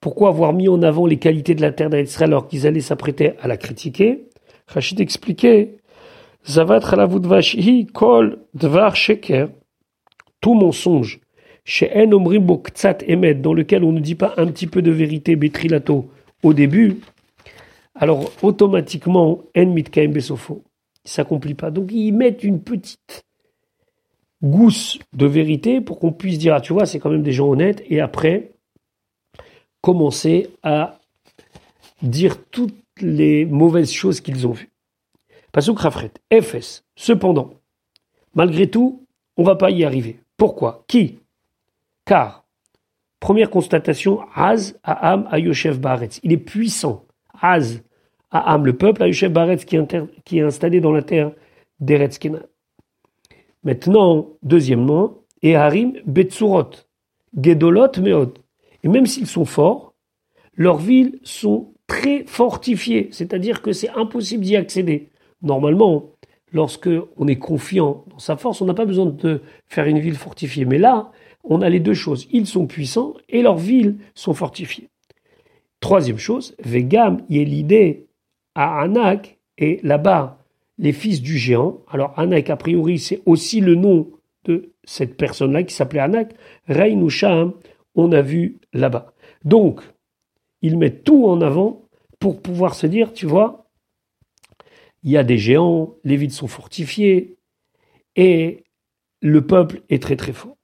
Pourquoi 0.05 0.29
avoir 0.29 0.53
mis 0.53 0.69
en 0.69 0.83
avant 0.83 1.07
les 1.07 1.17
qualités 1.17 1.55
de 1.55 1.63
la 1.63 1.73
terre 1.73 1.89
alors 2.21 2.47
qu'ils 2.47 2.67
allaient 2.67 2.83
s'apprêter 2.83 3.39
à 3.41 3.49
la 3.49 3.57
critiquer? 3.57 4.27
Rachid 4.67 5.01
expliquait 5.01 5.79
Zavat 6.47 6.81
kol 7.95 8.39
dvar 8.53 8.97
sheker 8.97 9.49
tout 10.43 10.53
mensonge. 10.53 11.21
Chez 11.65 11.91
En 11.97 12.13
Omrim 12.13 12.47
Emet 13.09 13.37
dans 13.37 13.55
lequel 13.55 13.83
on 13.83 13.93
ne 13.93 14.01
dit 14.01 14.15
pas 14.15 14.35
un 14.37 14.47
petit 14.49 14.67
peu 14.67 14.83
de 14.83 14.91
vérité 14.91 15.37
Betrilato 15.37 16.11
au 16.43 16.53
début 16.53 16.99
alors 17.95 18.31
automatiquement, 18.43 19.41
en 19.57 19.67
mitkaim 19.67 20.09
besofo, 20.09 20.65
il 21.07 21.11
s'accomplit 21.11 21.55
pas. 21.55 21.71
Donc 21.71 21.91
ils 21.91 22.13
mettent 22.13 22.45
une 22.45 22.61
petite 22.61 23.25
gousse 24.43 24.99
de 25.15 25.25
vérité 25.25 25.81
pour 25.81 25.99
qu'on 25.99 26.13
puisse 26.13 26.37
dire, 26.37 26.53
ah 26.53 26.61
tu 26.61 26.75
vois, 26.75 26.85
c'est 26.85 26.99
quand 26.99 27.09
même 27.09 27.23
des 27.23 27.33
gens 27.33 27.49
honnêtes, 27.49 27.83
et 27.89 28.03
après, 28.03 28.51
commencer 29.85 30.49
à 30.63 30.99
dire 32.01 32.43
toutes 32.51 32.75
les 33.03 33.45
mauvaises 33.45 33.93
choses 33.93 34.23
qu'ils 34.23 34.47
ont 34.47 34.53
vues. 34.53 34.71
Pasuk 35.53 35.79
Rafret, 35.79 36.11
FS. 36.33 36.85
Cependant, 36.97 37.51
malgré 38.35 38.71
tout, 38.71 39.05
on 39.37 39.43
va 39.43 39.57
pas 39.57 39.71
y 39.71 39.85
arriver. 39.85 40.21
Pourquoi? 40.39 40.85
Qui? 40.89 41.19
Car, 42.07 42.47
première 43.21 43.51
constatation, 43.51 44.21
Az 44.35 44.79
Aam 44.85 45.29
Ayoshev 45.31 45.79
Baretz. 45.79 46.19
Il 46.23 46.33
est 46.33 46.39
puissant. 46.39 47.05
Az, 47.43 47.83
Aham, 48.31 48.65
le 48.65 48.79
peuple, 48.79 49.03
Ayushev 49.03 49.33
Baretz 49.33 49.67
qui, 49.67 49.77
est 49.77 50.41
installé 50.41 50.81
dans 50.81 50.93
la 50.93 51.03
terre 51.03 51.33
d'Eretz 51.79 52.19
Maintenant, 53.63 54.31
deuxièmement, 54.43 55.19
et 55.43 55.57
Harim 55.57 55.93
Betsurot, 56.07 56.71
Gedolot 57.37 57.93
Meod. 58.01 58.44
Et 58.85 58.89
même 58.89 59.07
s'ils 59.07 59.27
sont 59.27 59.45
forts, 59.45 59.95
leurs 60.55 60.79
villes 60.79 61.19
sont 61.25 61.73
très 61.87 62.25
fortifiées, 62.27 63.09
c'est-à-dire 63.11 63.63
que 63.63 63.73
c'est 63.73 63.91
impossible 63.91 64.45
d'y 64.45 64.57
accéder. 64.57 65.09
Normalement, 65.43 66.13
lorsque 66.53 66.89
on 67.17 67.27
est 67.27 67.39
confiant 67.39 68.05
dans 68.11 68.19
sa 68.19 68.37
force, 68.37 68.61
on 68.61 68.67
n'a 68.67 68.75
pas 68.75 68.85
besoin 68.85 69.07
de 69.07 69.43
faire 69.67 69.87
une 69.87 69.99
ville 69.99 70.15
fortifiée. 70.15 70.65
Mais 70.65 70.79
là, 70.79 71.11
on 71.43 71.61
a 71.61 71.69
les 71.69 71.81
deux 71.81 71.95
choses. 71.95 72.29
Ils 72.31 72.47
sont 72.47 72.67
puissants 72.67 73.15
et 73.29 73.43
leurs 73.43 73.57
villes 73.57 73.97
sont 74.15 74.35
fortifiées. 74.35 74.89
Troisième 75.81 76.19
chose, 76.19 76.55
Vegam, 76.63 77.23
l'idée 77.29 78.07
à 78.55 78.81
Anak, 78.81 79.39
et 79.59 79.81
là-bas, 79.83 80.39
les 80.79 80.93
fils 80.93 81.21
du 81.21 81.37
géant. 81.37 81.81
Alors 81.89 82.19
Anak, 82.19 82.51
a 82.51 82.57
priori, 82.57 82.99
c'est 82.99 83.21
aussi 83.27 83.61
le 83.61 83.75
nom 83.75 84.11
de 84.45 84.73
cette 84.85 85.17
personne-là 85.17 85.63
qui 85.63 85.75
s'appelait 85.75 86.01
Anak. 86.01 86.35
Rein 86.69 87.01
ou 87.01 87.11
on 87.95 88.13
a 88.13 88.23
vu 88.23 88.59
là-bas. 88.73 89.13
Donc, 89.45 89.81
ils 90.63 90.79
mettent 90.79 91.05
tout 91.05 91.27
en 91.27 91.41
avant 91.41 91.89
pour 92.19 92.41
pouvoir 92.41 92.75
se 92.75 92.87
dire, 92.87 93.13
tu 93.13 93.27
vois, 93.27 93.67
il 95.03 95.11
y 95.11 95.17
a 95.19 95.25
des 95.25 95.39
géants, 95.39 95.97
les 96.05 96.17
villes 96.17 96.33
sont 96.33 96.49
fortifiées, 96.49 97.37
et 98.17 98.65
le 99.21 99.47
peuple 99.47 99.83
est 99.91 100.03
très 100.03 100.17
très 100.17 100.33
fort. 100.33 100.57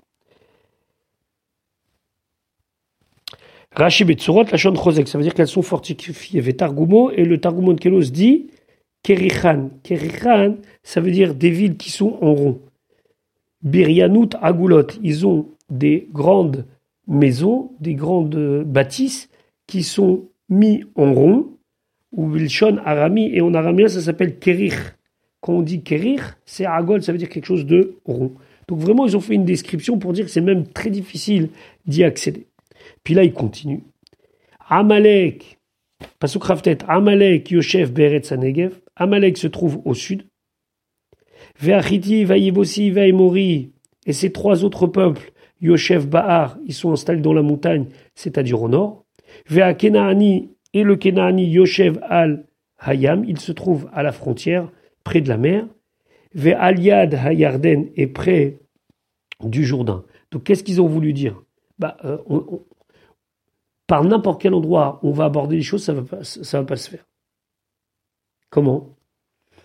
Rashi 3.72 4.04
Betsurot, 4.04 4.44
la 4.50 4.56
chante 4.56 4.78
ça 5.06 5.18
veut 5.18 5.22
dire 5.22 5.34
qu'elles 5.34 5.46
sont 5.46 5.62
fortifiées. 5.62 6.40
Vetargumo, 6.40 7.10
et 7.12 7.24
le 7.24 7.38
Targumon 7.38 7.76
Kelos 7.76 8.10
dit 8.10 8.50
Kerichan. 9.02 9.70
Kerichan, 9.84 10.56
ça 10.82 11.00
veut 11.00 11.12
dire 11.12 11.34
des 11.34 11.50
villes 11.50 11.76
qui 11.76 11.90
sont 11.90 12.18
en 12.20 12.34
rond. 12.34 12.60
Birianout 13.62 14.30
Agulot, 14.40 14.86
ils 15.02 15.26
ont 15.26 15.50
des 15.68 16.08
grandes 16.10 16.66
maisons, 17.10 17.72
des 17.80 17.94
grandes 17.94 18.64
bâtisses 18.64 19.28
qui 19.66 19.82
sont 19.82 20.28
mis 20.48 20.84
en 20.94 21.12
rond, 21.12 21.58
ou 22.12 22.30
Vilshon 22.30 22.78
Arami, 22.84 23.30
et 23.34 23.40
en 23.40 23.52
aramien 23.52 23.88
ça 23.88 24.00
s'appelle 24.00 24.38
Kerich. 24.38 24.74
Quand 25.40 25.54
on 25.54 25.62
dit 25.62 25.82
Kerich, 25.82 26.20
c'est 26.44 26.66
Agol, 26.66 27.02
ça 27.02 27.12
veut 27.12 27.18
dire 27.18 27.28
quelque 27.28 27.46
chose 27.46 27.66
de 27.66 27.96
rond. 28.04 28.32
Donc 28.68 28.78
vraiment, 28.78 29.06
ils 29.06 29.16
ont 29.16 29.20
fait 29.20 29.34
une 29.34 29.44
description 29.44 29.98
pour 29.98 30.12
dire 30.12 30.24
que 30.24 30.30
c'est 30.30 30.40
même 30.40 30.66
très 30.66 30.90
difficile 30.90 31.48
d'y 31.86 32.04
accéder. 32.04 32.46
Puis 33.02 33.14
là, 33.14 33.24
il 33.24 33.32
continue. 33.32 33.82
Amalek, 34.68 35.58
Pasuk 36.18 36.44
Raftet, 36.44 36.78
Amalek 36.86 37.50
Yoshev 37.50 37.90
Beretz 37.92 38.32
Negev. 38.32 38.80
Amalek 38.96 39.38
se 39.38 39.48
trouve 39.48 39.80
au 39.84 39.94
sud. 39.94 40.24
Ve'achiti, 41.58 42.24
Vaïvosi, 42.24 42.90
Vaïmori, 42.90 43.72
et 44.06 44.12
ces 44.12 44.30
trois 44.30 44.64
autres 44.64 44.86
peuples, 44.86 45.32
Yoshev 45.60 46.06
Bahar, 46.06 46.58
ils 46.64 46.74
sont 46.74 46.92
installés 46.92 47.20
dans 47.20 47.32
la 47.32 47.42
montagne, 47.42 47.86
c'est-à-dire 48.14 48.62
au 48.62 48.68
nord. 48.68 49.04
Ve'akenaani, 49.48 50.50
et 50.72 50.82
le 50.82 50.96
Kenaani 50.96 51.46
Yoshev 51.46 51.98
al 52.02 52.46
Hayam, 52.78 53.24
il 53.24 53.38
se 53.38 53.52
trouve 53.52 53.88
à 53.92 54.02
la 54.02 54.12
frontière, 54.12 54.70
près 55.04 55.20
de 55.20 55.28
la 55.28 55.36
mer. 55.36 55.66
Ve'aliad 56.34 57.14
Hayarden 57.14 57.90
est 57.96 58.06
près 58.06 58.58
du 59.42 59.64
Jourdain. 59.64 60.04
Donc 60.30 60.44
qu'est-ce 60.44 60.62
qu'ils 60.62 60.80
ont 60.80 60.86
voulu 60.86 61.12
dire? 61.12 61.42
Bah, 61.78 61.96
euh, 62.04 62.18
Par 63.86 64.04
n'importe 64.04 64.40
quel 64.40 64.54
endroit 64.54 65.00
on 65.02 65.10
va 65.10 65.24
aborder 65.24 65.56
les 65.56 65.62
choses, 65.62 65.84
ça 65.84 65.92
ne 65.92 66.00
va, 66.00 66.18
pas, 66.18 66.22
va 66.52 66.64
pas 66.64 66.76
se 66.76 66.90
faire. 66.90 67.06
Comment? 68.48 68.96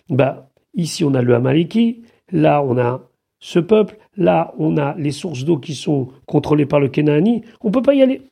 Bah, 0.08 0.50
Ici 0.74 1.04
on 1.04 1.14
a 1.14 1.22
le 1.22 1.34
Amaleki, 1.34 2.02
là 2.30 2.62
on 2.62 2.76
a 2.76 3.08
ce 3.46 3.60
peuple, 3.60 3.96
là 4.16 4.52
on 4.58 4.76
a 4.76 4.96
les 4.98 5.12
sources 5.12 5.44
d'eau 5.44 5.58
qui 5.58 5.76
sont 5.76 6.08
contrôlées 6.26 6.66
par 6.66 6.80
le 6.80 6.88
Kenani, 6.88 7.42
on 7.60 7.68
ne 7.68 7.72
peut 7.72 7.80
pas 7.80 7.94
y 7.94 8.02
aller. 8.02 8.22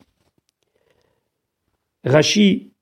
Rashi, 2.04 2.72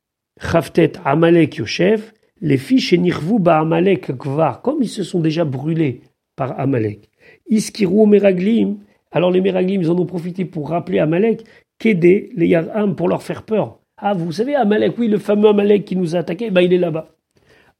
Chaftet, 0.40 0.92
Amalek, 1.04 1.56
Yoshev, 1.56 2.12
les 2.40 2.56
fiches 2.56 2.94
Nirvu 2.94 3.38
ba 3.38 3.60
Amalek 3.60 4.16
Kvar, 4.16 4.62
comme 4.62 4.78
ils 4.80 4.88
se 4.88 5.04
sont 5.04 5.20
déjà 5.20 5.44
brûlés 5.44 6.00
par 6.34 6.58
Amalek. 6.58 7.10
Iskiru 7.50 8.06
Meraglim, 8.06 8.78
alors 9.10 9.30
les 9.30 9.42
Meraglim, 9.42 9.82
ils 9.82 9.90
en 9.90 9.98
ont 9.98 10.06
profité 10.06 10.46
pour 10.46 10.70
rappeler 10.70 11.00
Amalek, 11.00 11.44
qu'aider 11.78 12.30
les 12.34 12.46
Yaram 12.46 12.96
pour 12.96 13.08
leur 13.08 13.22
faire 13.22 13.42
peur. 13.42 13.78
Ah, 13.98 14.14
vous 14.14 14.32
savez, 14.32 14.54
Amalek, 14.54 14.96
oui, 14.96 15.08
le 15.08 15.18
fameux 15.18 15.48
Amalek 15.48 15.84
qui 15.84 15.96
nous 15.96 16.16
a 16.16 16.20
attaqué, 16.20 16.50
bah, 16.50 16.62
il 16.62 16.72
est 16.72 16.78
là-bas. 16.78 17.08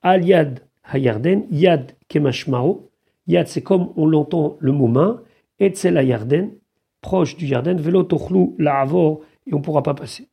Al 0.02 0.26
Yad 0.26 0.60
Hayarden, 0.92 1.46
Yad 1.50 1.92
Kemashmao. 2.08 2.91
Yad, 3.26 3.46
c'est 3.46 3.62
comme 3.62 3.92
on 3.96 4.06
l'entend 4.06 4.56
le 4.61 4.72
mot 4.72 4.88
main. 4.88 5.20
Etzel 5.58 5.96
Hayarden, 5.96 6.50
proche 7.00 7.37
du 7.37 7.46
Yarden, 7.46 7.76
Velo 7.80 8.02
Tochlu 8.02 8.50
La'avor, 8.58 9.20
et 9.46 9.54
on 9.54 9.58
ne 9.58 9.62
pourra 9.62 9.82
pas 9.82 9.94
passer. 9.94 10.28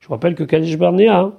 Je 0.00 0.08
rappelle 0.08 0.34
que 0.34 0.44
Kadesh 0.44 0.76
Barnea, 0.78 1.32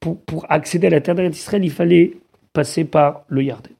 pour, 0.00 0.20
pour, 0.22 0.46
accéder 0.50 0.88
à 0.88 0.90
la 0.90 1.00
terre 1.00 1.14
d'Israël, 1.14 1.64
il 1.64 1.70
fallait 1.70 2.16
passer 2.52 2.84
par 2.84 3.24
le 3.28 3.42
Yarden. 3.42 3.72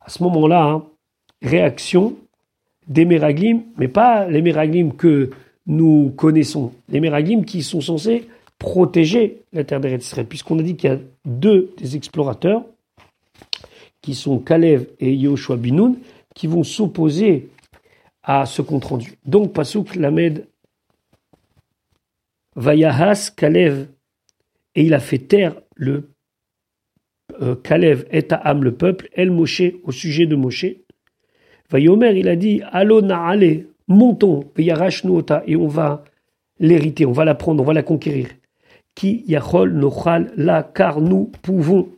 À 0.00 0.10
ce 0.10 0.22
moment-là, 0.22 0.64
hein, 0.64 0.84
réaction 1.42 2.16
des 2.86 3.04
Meraglim, 3.04 3.62
mais 3.76 3.88
pas 3.88 4.28
les 4.28 4.42
Meraglim 4.42 4.94
que 4.94 5.30
nous 5.66 6.12
connaissons, 6.16 6.72
les 6.88 7.00
Meraglim 7.00 7.44
qui 7.44 7.62
sont 7.62 7.80
censés 7.80 8.26
protéger 8.58 9.42
la 9.52 9.64
terre 9.64 9.80
d'Israël, 9.80 10.26
puisqu'on 10.26 10.58
a 10.58 10.62
dit 10.62 10.76
qu'il 10.76 10.90
y 10.90 10.92
a 10.92 10.98
deux 11.24 11.72
des 11.76 11.96
explorateurs, 11.96 12.64
qui 14.02 14.14
sont 14.14 14.38
Kalev 14.38 14.86
et 15.00 15.14
Yoshua 15.14 15.56
Binoun, 15.56 15.98
qui 16.34 16.46
vont 16.46 16.64
s'opposer 16.64 17.50
à 18.22 18.46
ce 18.46 18.62
compte 18.62 18.84
rendu. 18.84 19.14
Donc, 19.24 19.52
Pasuk 19.52 19.94
Lamed 19.96 20.46
Vayahas 22.56 23.30
Kalev, 23.36 23.88
et 24.74 24.82
il 24.82 24.94
a 24.94 25.00
fait 25.00 25.18
taire 25.18 25.54
le 25.74 26.10
euh, 27.40 27.54
Kalev 27.54 28.06
et 28.10 28.22
Ta'am, 28.24 28.64
le 28.64 28.74
peuple, 28.74 29.08
El 29.12 29.30
Moshe, 29.30 29.62
au 29.84 29.92
sujet 29.92 30.26
de 30.26 30.36
Moshe. 30.36 30.66
Vayomer, 31.70 32.18
il 32.18 32.28
a 32.28 32.36
dit, 32.36 32.62
Allo 32.72 33.00
Naale, 33.02 33.66
montons, 33.86 34.50
Vayarash 34.56 35.04
Nuota, 35.04 35.42
et 35.46 35.56
on 35.56 35.68
va 35.68 36.04
l'hériter, 36.58 37.06
on 37.06 37.12
va 37.12 37.24
la 37.24 37.34
prendre, 37.34 37.62
on 37.62 37.66
va 37.66 37.74
la 37.74 37.82
conquérir. 37.82 38.28
Qui 38.94 39.24
Yachol 39.26 39.72
Nochal, 39.72 40.32
là, 40.36 40.62
car 40.62 41.00
nous 41.00 41.30
pouvons. 41.42 41.88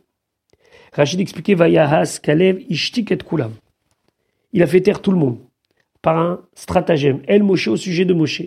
Rachid 0.93 1.19
expliquait, 1.19 1.55
Vayahas 1.55 2.19
Kalev, 2.21 2.61
Ishtik 2.69 3.11
et. 3.11 3.17
Il 4.53 4.63
a 4.63 4.67
fait 4.67 4.81
taire 4.81 5.01
tout 5.01 5.11
le 5.11 5.17
monde 5.17 5.37
par 6.01 6.17
un 6.17 6.41
stratagème. 6.55 7.21
El 7.27 7.43
Moshe 7.43 7.67
au 7.67 7.77
sujet 7.77 8.05
de 8.05 8.13
Moshe. 8.13 8.43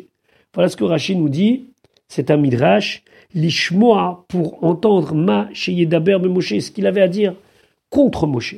Voilà 0.53 0.69
ce 0.69 0.77
que 0.77 0.85
Rachid 0.85 1.19
nous 1.19 1.29
dit 1.29 1.71
c'est 2.09 2.31
un 2.31 2.37
midrash, 2.37 3.03
l'ishmoa 3.35 4.25
pour 4.29 4.63
entendre 4.63 5.15
ma 5.15 5.49
sheyedaber 5.53 6.19
Moshe, 6.19 6.59
ce 6.59 6.71
qu'il 6.71 6.87
avait 6.87 7.01
à 7.01 7.09
dire 7.09 7.35
contre 7.89 8.27
Moshe. 8.27 8.57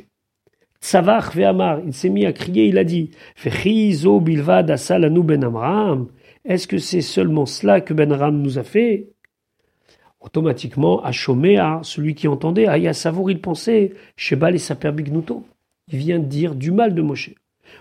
Ve'amar, 0.82 1.80
il 1.86 1.94
s'est 1.94 2.10
mis 2.10 2.26
à 2.26 2.32
crier, 2.32 2.66
il 2.66 2.78
a 2.78 2.84
dit, 2.84 3.10
bilvad 3.44 4.70
asalanu 4.70 5.22
ben 5.22 5.44
Amram, 5.44 6.08
est-ce 6.44 6.68
que 6.68 6.78
c'est 6.78 7.00
seulement 7.00 7.46
cela 7.46 7.80
que 7.80 7.92
Ben 7.92 8.12
Amram 8.12 8.40
nous 8.40 8.58
a 8.58 8.62
fait? 8.62 9.08
Automatiquement, 10.20 11.02
à 11.04 11.12
Shomea, 11.12 11.80
celui 11.82 12.14
qui 12.14 12.26
entendait, 12.26 12.66
Aya 12.66 12.92
Savour, 12.92 13.30
il 13.30 13.40
pensait, 13.40 13.92
Shebal 14.16 14.54
et 14.54 14.58
Saper 14.58 14.92
Bignuto. 14.92 15.44
Il 15.92 15.98
vient 15.98 16.18
de 16.18 16.24
dire 16.24 16.54
du 16.54 16.72
mal 16.72 16.94
de 16.94 17.02
Moshe. 17.02 17.30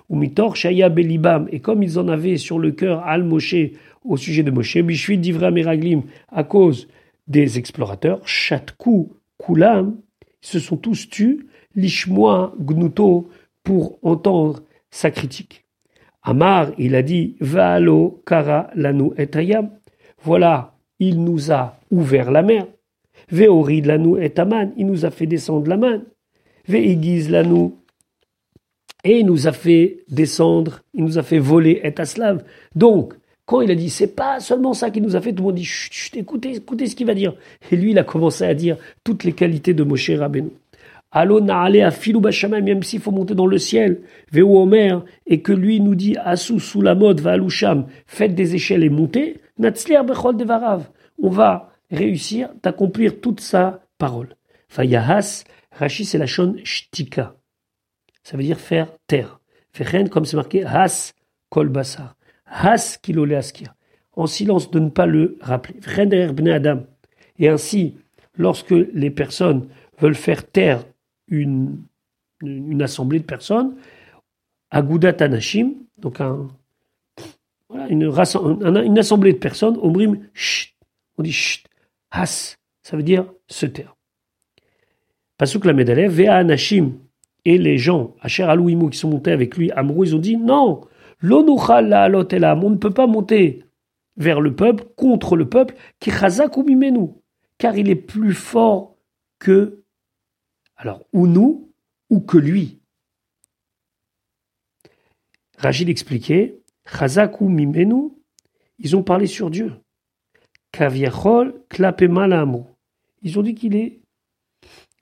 Ou 0.09 0.15
mitor 0.15 0.55
Shaya 0.55 0.89
Belibam, 0.89 1.47
et 1.51 1.59
comme 1.59 1.81
ils 1.81 1.97
en 1.97 2.07
avaient 2.07 2.37
sur 2.37 2.59
le 2.59 2.71
cœur 2.71 3.03
Al 3.05 3.23
Moshe 3.23 3.55
au 4.03 4.17
sujet 4.17 4.43
de 4.43 4.51
Moshe, 4.51 4.77
Bishvit 4.77 5.17
Divra 5.17 5.51
Meraglim, 5.51 6.03
à 6.29 6.43
cause 6.43 6.87
des 7.27 7.57
explorateurs, 7.57 8.27
Chatkou, 8.27 9.13
Kulam, 9.43 9.97
se 10.41 10.59
sont 10.59 10.77
tous 10.77 11.09
tus, 11.09 11.47
Lishmoa 11.75 12.53
Gnuto, 12.59 13.29
pour 13.63 13.97
entendre 14.03 14.61
sa 14.91 15.09
critique. 15.09 15.65
Amar, 16.21 16.71
il 16.77 16.95
a 16.95 17.01
dit, 17.01 17.35
Vaalo 17.39 18.21
Kara 18.25 18.69
Lanu 18.75 19.11
Etayam. 19.17 19.69
Voilà, 20.23 20.75
il 20.99 21.23
nous 21.23 21.51
a 21.51 21.74
ouvert 21.91 22.31
la 22.31 22.41
mer. 22.41 22.67
Veorid 23.29 23.85
Lanu 23.85 24.21
Etaman, 24.21 24.73
il 24.77 24.87
nous 24.87 25.05
a 25.05 25.11
fait 25.11 25.25
descendre 25.25 25.67
la 25.69 25.77
main. 25.77 26.01
Veigiz 26.67 27.29
Lanu 27.29 27.71
et 29.05 29.19
il 29.19 29.25
nous 29.25 29.47
a 29.47 29.51
fait 29.51 29.99
descendre, 30.09 30.81
il 30.95 31.03
nous 31.03 31.19
a 31.19 31.23
fait 31.23 31.37
voler 31.37 31.79
et 31.83 31.93
aslav. 32.01 32.43
Donc, 32.73 33.13
quand 33.45 33.61
il 33.61 33.69
a 33.69 33.75
dit, 33.75 33.91
c'est 33.91 34.15
pas 34.15 34.39
seulement 34.39 34.73
ça 34.73 34.89
qu'il 34.89 35.03
nous 35.03 35.15
a 35.15 35.21
fait, 35.21 35.31
tout 35.31 35.43
le 35.43 35.49
monde 35.49 35.55
dit, 35.55 35.63
chut, 35.63 36.17
écoutez, 36.17 36.55
écoutez 36.55 36.87
ce 36.87 36.95
qu'il 36.95 37.05
va 37.05 37.13
dire. 37.13 37.35
Et 37.71 37.75
lui, 37.75 37.91
il 37.91 37.99
a 37.99 38.03
commencé 38.03 38.43
à 38.43 38.55
dire 38.55 38.77
toutes 39.03 39.23
les 39.23 39.33
qualités 39.33 39.75
de 39.75 39.83
Moshe 39.83 40.09
Rabbeinu. 40.09 40.49
Allô, 41.11 41.39
aller 41.49 41.83
à 41.83 41.91
filou 41.91 42.19
même 42.19 42.81
s'il 42.81 42.99
faut 42.99 43.11
monter 43.11 43.35
dans 43.35 43.45
le 43.45 43.59
ciel, 43.59 44.01
Veu 44.33 44.41
Omer, 44.41 45.05
et 45.27 45.39
que 45.39 45.53
lui 45.53 45.79
nous 45.79 45.95
dit, 45.95 46.17
Assou 46.17 46.59
sous 46.59 46.81
la 46.81 46.95
mode, 46.95 47.21
va 47.21 47.33
aloucham, 47.33 47.85
faites 48.07 48.33
des 48.33 48.55
échelles 48.55 48.83
et 48.83 48.89
montez, 48.89 49.39
Natsliar 49.59 50.03
bechol 50.03 50.35
devarav. 50.35 50.89
On 51.21 51.29
va 51.29 51.74
réussir 51.91 52.49
d'accomplir 52.63 53.19
toute 53.21 53.39
sa 53.39 53.81
parole. 53.97 54.35
Fayahas, 54.67 55.43
Rashi, 55.71 56.05
c'est 56.05 56.17
la 56.17 56.25
chon 56.25 56.55
shtika. 56.63 57.35
Ça 58.23 58.37
veut 58.37 58.43
dire 58.43 58.59
faire 58.59 58.87
taire. 59.07 59.39
Fechen, 59.71 60.09
comme 60.09 60.25
c'est 60.25 60.37
marqué, 60.37 60.63
has 60.65 61.13
kol 61.49 61.69
basar. 61.69 62.15
Has 62.45 62.97
kilole 63.01 63.35
askir. 63.35 63.73
En 64.13 64.27
silence 64.27 64.71
de 64.71 64.79
ne 64.79 64.89
pas 64.89 65.05
le 65.05 65.37
rappeler. 65.41 65.79
Adam. 66.51 66.83
Et 67.37 67.49
ainsi, 67.49 67.95
lorsque 68.37 68.71
les 68.71 69.11
personnes 69.11 69.67
veulent 69.99 70.15
faire 70.15 70.49
taire 70.49 70.85
une, 71.27 71.83
une 72.41 72.81
assemblée 72.81 73.19
de 73.19 73.25
personnes, 73.25 73.75
Agudat 74.71 75.17
Anashim, 75.19 75.73
donc 75.97 76.19
une, 76.19 76.49
une, 77.89 78.97
assemblée 78.99 79.33
de 79.33 79.37
personnes, 79.37 79.77
Omrim, 79.81 80.19
on 81.17 81.23
dit 81.23 81.31
chut, 81.31 81.65
ça 82.25 82.95
veut 82.95 83.03
dire 83.03 83.31
se 83.47 83.65
taire. 83.65 83.95
Pasuk 85.37 85.65
la 85.65 85.73
médaille, 85.73 86.07
Vea 86.07 86.35
Anashim, 86.35 86.93
et 87.43 87.57
les 87.57 87.77
gens, 87.77 88.15
Asher 88.21 88.43
Alouimou, 88.43 88.89
qui 88.89 88.97
sont 88.97 89.09
montés 89.09 89.31
avec 89.31 89.57
lui, 89.57 89.71
Amrou, 89.71 90.03
ils 90.03 90.15
ont 90.15 90.19
dit 90.19 90.37
non, 90.37 90.81
l'onuchal 91.19 91.89
la 91.89 92.55
on 92.55 92.69
ne 92.69 92.77
peut 92.77 92.93
pas 92.93 93.07
monter 93.07 93.63
vers 94.17 94.39
le 94.39 94.55
peuple, 94.55 94.85
contre 94.95 95.35
le 95.35 95.49
peuple, 95.49 95.75
qui 95.99 96.09
ou 96.55 96.63
mimenu, 96.63 97.09
car 97.57 97.77
il 97.77 97.89
est 97.89 97.95
plus 97.95 98.33
fort 98.33 98.95
que, 99.39 99.83
alors, 100.77 101.05
ou 101.11 101.27
nous, 101.27 101.73
ou 102.09 102.21
que 102.21 102.37
lui. 102.37 102.79
Rachid 105.57 105.89
expliquait, 105.89 106.61
ou 107.39 107.49
mimenu, 107.49 108.11
ils 108.79 108.95
ont 108.95 109.03
parlé 109.03 109.27
sur 109.27 109.49
Dieu. 109.49 109.73
Kaviachol. 110.75 111.53
Ils 113.21 113.39
ont 113.39 113.41
dit 113.41 113.55
qu'il 113.55 113.75
est, 113.75 113.99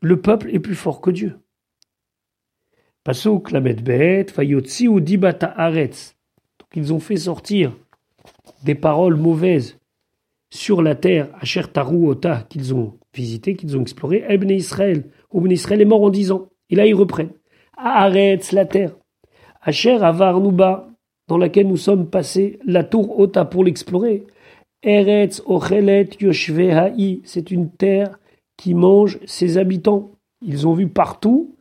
le 0.02 0.22
peuple 0.22 0.50
est 0.54 0.60
plus 0.60 0.76
fort 0.76 1.02
que 1.02 1.10
Dieu. 1.12 1.40
Pasuk 3.04 3.52
lamet 3.52 3.74
bet, 3.74 4.28
fayotsi 4.32 4.88
ou 4.88 5.00
dibata 5.00 5.48
aretz. 5.48 6.16
Donc 6.60 6.70
ils 6.76 6.94
ont 6.94 7.00
fait 7.00 7.18
sortir 7.18 7.74
des 8.64 8.76
paroles 8.76 9.16
mauvaises 9.16 9.78
sur 10.50 10.82
la 10.82 10.96
terre, 10.96 11.30
à 11.42 11.68
Taru 11.68 12.08
Ota, 12.08 12.46
qu'ils 12.48 12.76
ont 12.76 12.98
visité, 13.14 13.56
qu'ils 13.56 13.76
ont 13.76 13.82
exploré. 13.82 14.24
Ebn 14.30 14.52
Israël, 14.52 15.06
Ibn 15.34 15.52
Israël 15.52 15.82
est 15.82 15.86
mort 15.86 16.04
en 16.04 16.10
dix 16.10 16.32
ans. 16.32 16.50
Et 16.70 16.76
là 16.76 16.86
ils 16.86 16.94
reprennent. 16.94 17.34
Aretz, 17.76 18.52
la 18.52 18.66
terre. 18.66 18.96
Asher 19.62 20.04
Avar 20.04 20.40
Nuba, 20.40 20.88
dans 21.28 21.38
laquelle 21.38 21.68
nous 21.68 21.78
sommes 21.78 22.10
passés, 22.10 22.60
la 22.66 22.84
tour 22.84 23.20
Ota 23.20 23.44
pour 23.46 23.64
l'explorer. 23.64 24.26
Eretz 24.84 25.42
Ochelet 25.46 26.10
Yoshveha'i, 26.20 27.22
c'est 27.24 27.52
une 27.52 27.70
terre 27.70 28.20
qui 28.58 28.74
mange 28.74 29.18
ses 29.26 29.58
habitants. 29.58 30.12
Ils 30.46 30.68
ont 30.68 30.74
vu 30.74 30.88
partout 30.88 31.56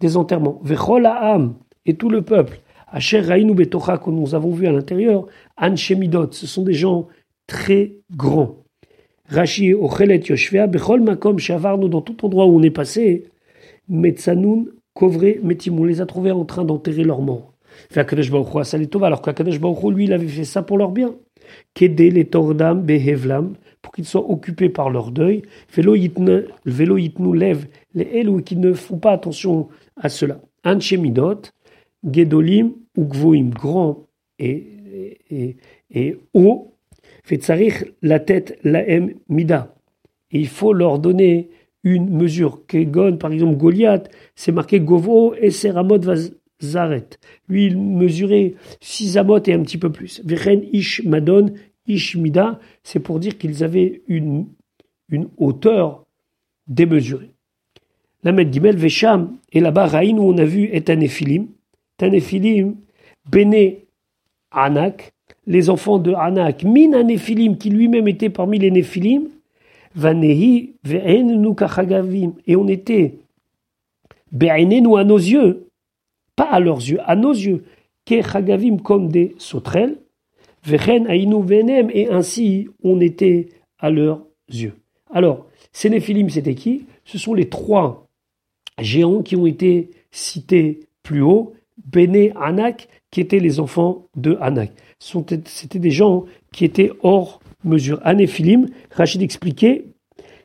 des 0.00 0.16
enterrements. 0.16 0.60
Vechol 0.62 1.04
Ha'am, 1.04 1.56
et 1.84 1.94
tout 1.94 2.08
le 2.08 2.22
peuple. 2.22 2.60
Asher 2.88 3.20
Rainu 3.20 3.54
Betocha, 3.54 3.98
que 3.98 4.08
nous 4.08 4.34
avons 4.34 4.50
vu 4.50 4.66
à 4.66 4.72
l'intérieur, 4.72 5.26
Anshemidot, 5.60 6.32
ce 6.32 6.46
sont 6.46 6.62
des 6.62 6.72
gens 6.72 7.08
très 7.46 7.96
grands. 8.16 8.56
Rashi 9.28 9.74
Ochelet 9.74 10.20
Yoshvea, 10.20 10.66
Bechol 10.66 11.02
Makom 11.02 11.38
Shavarnu, 11.38 11.90
dans 11.90 12.00
tout 12.02 12.24
endroit 12.24 12.46
où 12.46 12.56
on 12.56 12.62
est 12.62 12.70
passé, 12.70 13.24
Metzanoun 13.88 14.70
Kovre 14.94 15.42
Metim, 15.42 15.78
on 15.78 15.84
les 15.84 16.00
a 16.00 16.06
trouvés 16.06 16.30
en 16.30 16.44
train 16.44 16.64
d'enterrer 16.64 17.04
leurs 17.04 17.20
morts. 17.20 17.52
Alors 17.96 19.22
qu'Akadosh 19.22 19.60
Baruch 19.60 19.94
lui, 19.94 20.04
il 20.04 20.12
avait 20.12 20.28
fait 20.28 20.44
ça 20.44 20.62
pour 20.62 20.78
leur 20.78 20.92
bien. 20.92 21.14
Qu'aider 21.74 22.10
les 22.10 22.24
tordam 22.24 22.82
behevlam, 22.82 23.54
pour 23.84 23.92
qu'ils 23.92 24.06
soient 24.06 24.28
occupés 24.28 24.70
par 24.70 24.90
leur 24.90 25.10
deuil. 25.10 25.42
Vélo 25.74 25.94
nous 27.18 27.32
lève 27.32 27.66
les 27.94 28.08
elou 28.14 28.40
qui 28.40 28.56
ne 28.56 28.72
font 28.72 28.98
pas 28.98 29.12
attention 29.12 29.68
à 29.96 30.08
cela. 30.08 30.40
Anchemidot, 30.64 31.42
gedolim 32.10 32.72
ou 32.96 33.04
gvoim, 33.04 33.50
grand 33.50 34.06
et, 34.38 35.18
et, 35.30 35.56
et 35.90 36.16
haut. 36.32 36.72
Fetsarich 37.22 37.84
la 38.02 38.20
tête 38.20 38.58
laem 38.64 39.14
mida. 39.28 39.74
Et 40.30 40.40
il 40.40 40.48
faut 40.48 40.72
leur 40.72 40.98
donner 40.98 41.50
une 41.84 42.08
mesure. 42.10 42.66
Kegon, 42.66 43.18
par 43.18 43.32
exemple, 43.32 43.56
Goliath, 43.56 44.10
c'est 44.34 44.52
marqué 44.52 44.80
Govo 44.80 45.34
et 45.34 45.50
Seramot 45.50 45.98
Zaret. 46.62 47.08
Lui, 47.48 47.66
il 47.66 47.78
mesurait 47.78 48.54
6 48.80 49.18
amot 49.18 49.42
et 49.46 49.52
un 49.52 49.62
petit 49.62 49.78
peu 49.78 49.90
plus. 49.90 50.22
Vechen 50.24 50.64
Ish 50.72 51.02
Madon, 51.04 51.54
Ish 51.86 52.16
Mida, 52.16 52.58
c'est 52.82 53.00
pour 53.00 53.18
dire 53.18 53.36
qu'ils 53.38 53.64
avaient 53.64 54.02
une, 54.08 54.46
hauteur 55.36 56.04
démesurée. 56.66 57.30
La 58.22 58.50
Gimel 58.50 58.76
Vesham, 58.76 59.36
et 59.52 59.60
là-bas, 59.60 60.02
où 60.02 60.22
on 60.22 60.38
a 60.38 60.44
vu, 60.44 60.64
est 60.72 60.88
un 60.90 61.00
éphilim. 61.00 61.48
Tanéphilim, 61.98 62.76
Béné 63.30 63.84
Anak, 64.50 65.12
les 65.46 65.70
enfants 65.70 65.98
de 65.98 66.12
Anak, 66.12 66.64
Min 66.64 66.92
Anéphilim, 66.92 67.58
qui 67.58 67.70
lui-même 67.70 68.08
était 68.08 68.30
parmi 68.30 68.58
les 68.58 68.70
Néphilim, 68.70 69.28
Vanehi 69.94 70.74
Ve'en 70.84 71.28
et 72.46 72.56
on 72.56 72.68
était 72.68 73.14
nous 74.32 74.96
à 74.96 75.04
nos 75.04 75.18
yeux, 75.18 75.68
pas 76.36 76.44
à 76.44 76.60
leurs 76.60 76.78
yeux, 76.78 76.98
à 77.04 77.16
nos 77.16 77.32
yeux, 77.32 77.64
Kechagavim 78.04 78.78
comme 78.78 79.08
des 79.08 79.34
sauterelles, 79.38 79.98
Vechen 80.64 81.06
Ainu 81.08 81.42
Venem, 81.42 81.90
et 81.92 82.08
ainsi 82.08 82.68
on 82.82 83.00
était 83.00 83.48
à 83.78 83.90
leurs 83.90 84.24
yeux. 84.50 84.74
Alors, 85.10 85.46
ces 85.72 86.00
c'était 86.00 86.54
qui? 86.54 86.86
Ce 87.04 87.18
sont 87.18 87.34
les 87.34 87.48
trois 87.48 88.08
géants 88.80 89.22
qui 89.22 89.36
ont 89.36 89.46
été 89.46 89.90
cités 90.10 90.80
plus 91.02 91.22
haut, 91.22 91.54
Béné, 91.84 92.32
Anak, 92.40 92.88
qui 93.10 93.20
étaient 93.20 93.40
les 93.40 93.60
enfants 93.60 94.06
de 94.16 94.36
Anak. 94.40 94.72
C'était 94.98 95.78
des 95.78 95.90
gens 95.90 96.24
qui 96.52 96.64
étaient 96.64 96.90
hors 97.02 97.40
mesure. 97.64 98.00
Anéphilim, 98.04 98.68
Rachid 98.90 99.22
expliquait 99.22 99.86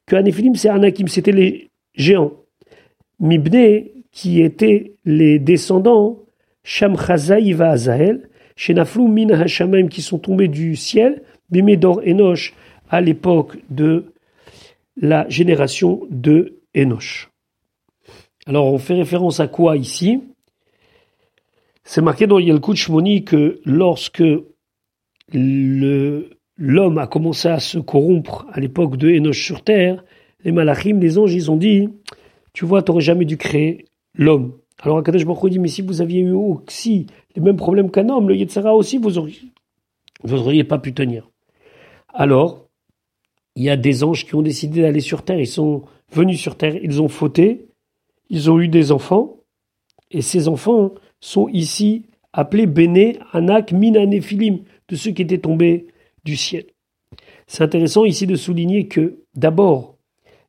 que 0.05 0.15
Anéphilim, 0.15 0.55
c'est 0.55 0.69
Anakim, 0.69 1.07
c'était 1.07 1.31
les 1.31 1.69
géants. 1.93 2.33
Mibné, 3.19 3.93
qui 4.11 4.41
étaient 4.41 4.93
les 5.05 5.39
descendants 5.39 6.19
Shamchazaï 6.63 7.53
va 7.53 7.71
Azael, 7.71 8.29
Shenaflou 8.55 9.07
Min 9.07 9.87
qui 9.87 10.01
sont 10.01 10.19
tombés 10.19 10.47
du 10.47 10.75
ciel, 10.75 11.23
Bimédor 11.49 12.01
Enoch, 12.05 12.53
à 12.89 13.01
l'époque 13.01 13.57
de 13.69 14.13
la 15.01 15.27
génération 15.29 16.01
de 16.09 16.59
Enoch. 16.75 17.29
Alors 18.45 18.73
on 18.73 18.77
fait 18.77 18.95
référence 18.95 19.39
à 19.39 19.47
quoi 19.47 19.77
ici? 19.77 20.21
C'est 21.83 22.01
marqué 22.01 22.27
dans 22.27 22.39
Yalkut 22.39 22.75
Shmoni 22.75 23.23
que 23.23 23.61
lorsque 23.65 24.23
l'homme 25.33 26.97
a 26.97 27.07
commencé 27.07 27.47
à 27.47 27.59
se 27.59 27.79
corrompre 27.79 28.45
à 28.51 28.59
l'époque 28.59 28.97
de 28.97 29.09
Enoch 29.09 29.33
sur 29.33 29.63
terre, 29.63 30.03
les 30.43 30.51
malachim, 30.51 30.99
les 30.99 31.17
anges, 31.17 31.33
ils 31.33 31.49
ont 31.49 31.57
dit, 31.57 31.89
tu 32.53 32.65
vois, 32.65 32.83
tu 32.83 32.91
n'aurais 32.91 33.01
jamais 33.01 33.25
dû 33.25 33.37
créer 33.37 33.85
l'homme. 34.13 34.53
Alors 34.81 34.97
Akadosh 34.97 35.25
Baruch 35.25 35.51
dit, 35.51 35.59
mais 35.59 35.67
si 35.67 35.81
vous 35.81 36.01
aviez 36.01 36.21
eu 36.21 36.31
aussi 36.31 37.07
les 37.35 37.41
mêmes 37.41 37.57
problèmes 37.57 37.91
qu'un 37.91 38.09
homme, 38.09 38.29
le 38.29 38.35
Yetzara 38.35 38.75
aussi, 38.75 38.97
vous 38.97 39.17
auriez, 39.17 39.51
vous 40.23 40.63
pas 40.63 40.79
pu 40.79 40.93
tenir. 40.93 41.29
Alors, 42.13 42.67
il 43.55 43.63
y 43.63 43.69
a 43.69 43.77
des 43.77 44.03
anges 44.03 44.25
qui 44.25 44.35
ont 44.35 44.41
décidé 44.41 44.81
d'aller 44.81 45.01
sur 45.01 45.23
terre, 45.23 45.39
ils 45.39 45.47
sont 45.47 45.83
venus 46.11 46.39
sur 46.39 46.55
terre, 46.55 46.75
ils 46.81 47.01
ont 47.01 47.09
fauté, 47.09 47.67
ils 48.29 48.49
ont 48.49 48.59
eu 48.59 48.67
des 48.67 48.91
enfants, 48.91 49.37
et 50.11 50.21
ces 50.21 50.47
enfants 50.47 50.91
sont 51.19 51.47
ici 51.49 52.05
appelés 52.31 52.67
Béné, 52.67 53.19
Anak, 53.33 53.71
Minanéphilim, 53.71 54.59
de 54.87 54.95
ceux 54.95 55.11
qui 55.11 55.23
étaient 55.23 55.39
tombés 55.39 55.87
du 56.23 56.35
ciel. 56.35 56.65
C'est 57.47 57.63
intéressant 57.63 58.05
ici 58.05 58.27
de 58.27 58.35
souligner 58.35 58.87
que, 58.87 59.23
d'abord, 59.35 59.97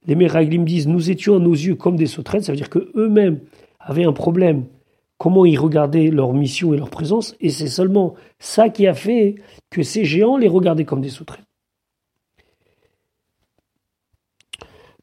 les 0.07 0.15
Meraglim 0.15 0.65
disent 0.65 0.89
nous 0.89 1.11
étions 1.11 1.37
à 1.37 1.39
nos 1.39 1.53
yeux 1.53 1.75
comme 1.75 1.97
des 1.97 2.07
sauterelles, 2.07 2.43
ça 2.43 2.53
veut 2.53 2.57
dire 2.57 2.71
que 2.71 2.91
eux-mêmes 2.95 3.41
avaient 3.79 4.05
un 4.05 4.13
problème. 4.13 4.67
Comment 5.19 5.45
ils 5.45 5.59
regardaient 5.59 6.11
leur 6.11 6.33
mission 6.33 6.73
et 6.73 6.79
leur 6.79 6.89
présence, 6.89 7.37
et 7.41 7.51
c'est 7.51 7.69
seulement 7.69 8.15
ça 8.39 8.71
qui 8.71 8.87
a 8.87 8.95
fait 8.95 9.35
que 9.69 9.83
ces 9.83 10.05
géants 10.05 10.39
les 10.39 10.49
regardaient 10.49 10.87
comme 10.87 11.03
des 11.03 11.11
sauterelles. 11.11 11.45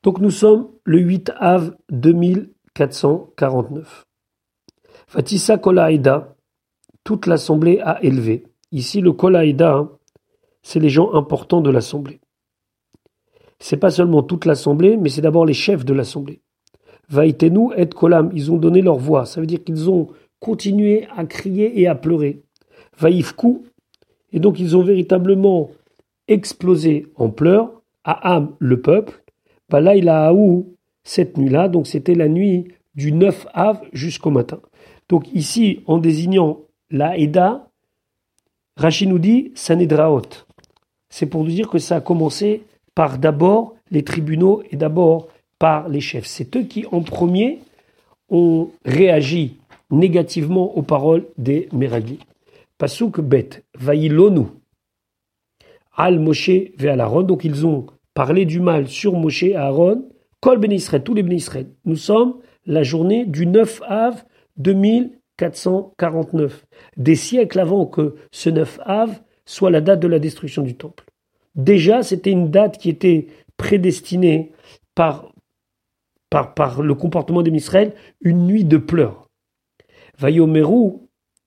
Donc 0.01 0.19
nous 0.19 0.31
sommes 0.31 0.69
le 0.83 0.99
8 0.99 1.33
av 1.37 1.75
2449. 1.91 4.05
Fatissa 5.07 5.57
Kolaïda, 5.57 6.35
toute 7.03 7.27
l'assemblée 7.27 7.79
a 7.79 8.03
élevé. 8.03 8.43
Ici, 8.71 9.01
le 9.01 9.13
Kolaïda, 9.13 9.75
hein, 9.75 9.91
c'est 10.63 10.79
les 10.79 10.89
gens 10.89 11.13
importants 11.13 11.61
de 11.61 11.69
l'assemblée 11.69 12.19
c'est 13.59 13.77
pas 13.77 13.89
seulement 13.89 14.23
toute 14.23 14.45
l'assemblée, 14.45 14.97
mais 14.97 15.09
c'est 15.09 15.21
d'abord 15.21 15.45
les 15.45 15.53
chefs 15.53 15.85
de 15.85 15.93
l'assemblée. 15.93 16.41
Vaitenu 17.09 17.69
et 17.75 17.87
kolam, 17.87 18.31
ils 18.33 18.51
ont 18.51 18.57
donné 18.57 18.81
leur 18.81 18.97
voix. 18.97 19.25
Ça 19.25 19.39
veut 19.39 19.47
dire 19.47 19.63
qu'ils 19.63 19.89
ont 19.89 20.07
continué 20.39 21.07
à 21.15 21.25
crier 21.25 21.79
et 21.79 21.87
à 21.87 21.95
pleurer. 21.95 22.41
Vaïfku, 22.99 23.63
et 24.33 24.39
donc 24.39 24.59
ils 24.59 24.75
ont 24.75 24.83
véritablement 24.83 25.71
explosé 26.27 27.07
en 27.15 27.29
pleurs. 27.29 27.71
À 28.03 28.35
Am, 28.35 28.55
le 28.59 28.81
peuple. 28.81 29.23
Balaïlahaou, 29.69 30.75
cette 31.03 31.37
nuit-là, 31.37 31.67
donc 31.67 31.87
c'était 31.87 32.15
la 32.15 32.29
nuit 32.29 32.69
du 32.95 33.11
9 33.11 33.47
av 33.53 33.81
jusqu'au 33.91 34.29
matin. 34.29 34.59
Donc 35.09 35.27
ici, 35.33 35.81
en 35.87 35.97
désignant 35.97 36.61
la 36.89 37.17
Eda, 37.17 37.69
Rachid 38.77 39.09
nous 39.09 39.19
dit 39.19 39.51
Sanedraot. 39.55 40.45
C'est 41.09 41.25
pour 41.25 41.43
nous 41.43 41.49
dire 41.49 41.69
que 41.69 41.79
ça 41.79 41.97
a 41.97 42.01
commencé 42.01 42.63
par 42.97 43.17
d'abord 43.19 43.75
les 43.91 44.03
tribunaux 44.03 44.63
et 44.71 44.75
d'abord 44.75 45.27
par 45.59 45.87
les 45.87 46.01
chefs. 46.01 46.25
C'est 46.25 46.57
eux 46.57 46.63
qui, 46.63 46.87
en 46.91 47.03
premier, 47.03 47.59
ont 48.27 48.71
réagi 48.85 49.57
négativement 49.91 50.75
aux 50.75 50.81
paroles 50.81 51.27
des 51.37 51.69
Meragli. 51.71 52.17
Pasuk 52.79 53.21
bet, 53.21 53.49
vaïlonu, 53.77 54.47
al 55.95 56.19
Moshe 56.19 56.71
ve 56.79 56.87
Aaron. 56.87 57.21
Donc 57.21 57.45
ils 57.45 57.67
ont 57.67 57.85
parlé 58.15 58.45
du 58.45 58.59
mal 58.59 58.87
sur 58.87 59.13
Moshe 59.13 59.43
et 59.43 59.55
Aaron. 59.55 60.09
Kol 60.41 60.57
ben 60.57 60.71
Israël, 60.71 61.03
tous 61.03 61.13
les 61.13 61.21
ben 61.21 61.33
Israël. 61.33 61.67
Nous 61.85 61.97
sommes 61.97 62.39
la 62.65 62.81
journée 62.81 63.25
du 63.25 63.45
9 63.45 63.83
av 63.87 64.23
2449, 64.57 66.65
des 66.97 67.15
siècles 67.15 67.59
avant 67.59 67.85
que 67.85 68.15
ce 68.31 68.49
9 68.49 68.79
av 68.85 69.21
soit 69.45 69.69
la 69.69 69.81
date 69.81 69.99
de 69.99 70.07
la 70.07 70.17
destruction 70.17 70.63
du 70.63 70.75
temple. 70.75 71.05
Déjà, 71.57 72.03
c'était 72.03 72.31
une 72.31 72.51
date 72.51 72.77
qui 72.77 72.89
était 72.89 73.27
prédestinée 73.57 74.51
par, 74.95 75.33
le 76.31 76.93
comportement 76.93 77.41
des 77.41 77.51
Israël, 77.51 77.93
une 78.21 78.45
nuit 78.45 78.63
de 78.63 78.77
pleurs. 78.77 79.27
Vayomeru, 80.19 80.99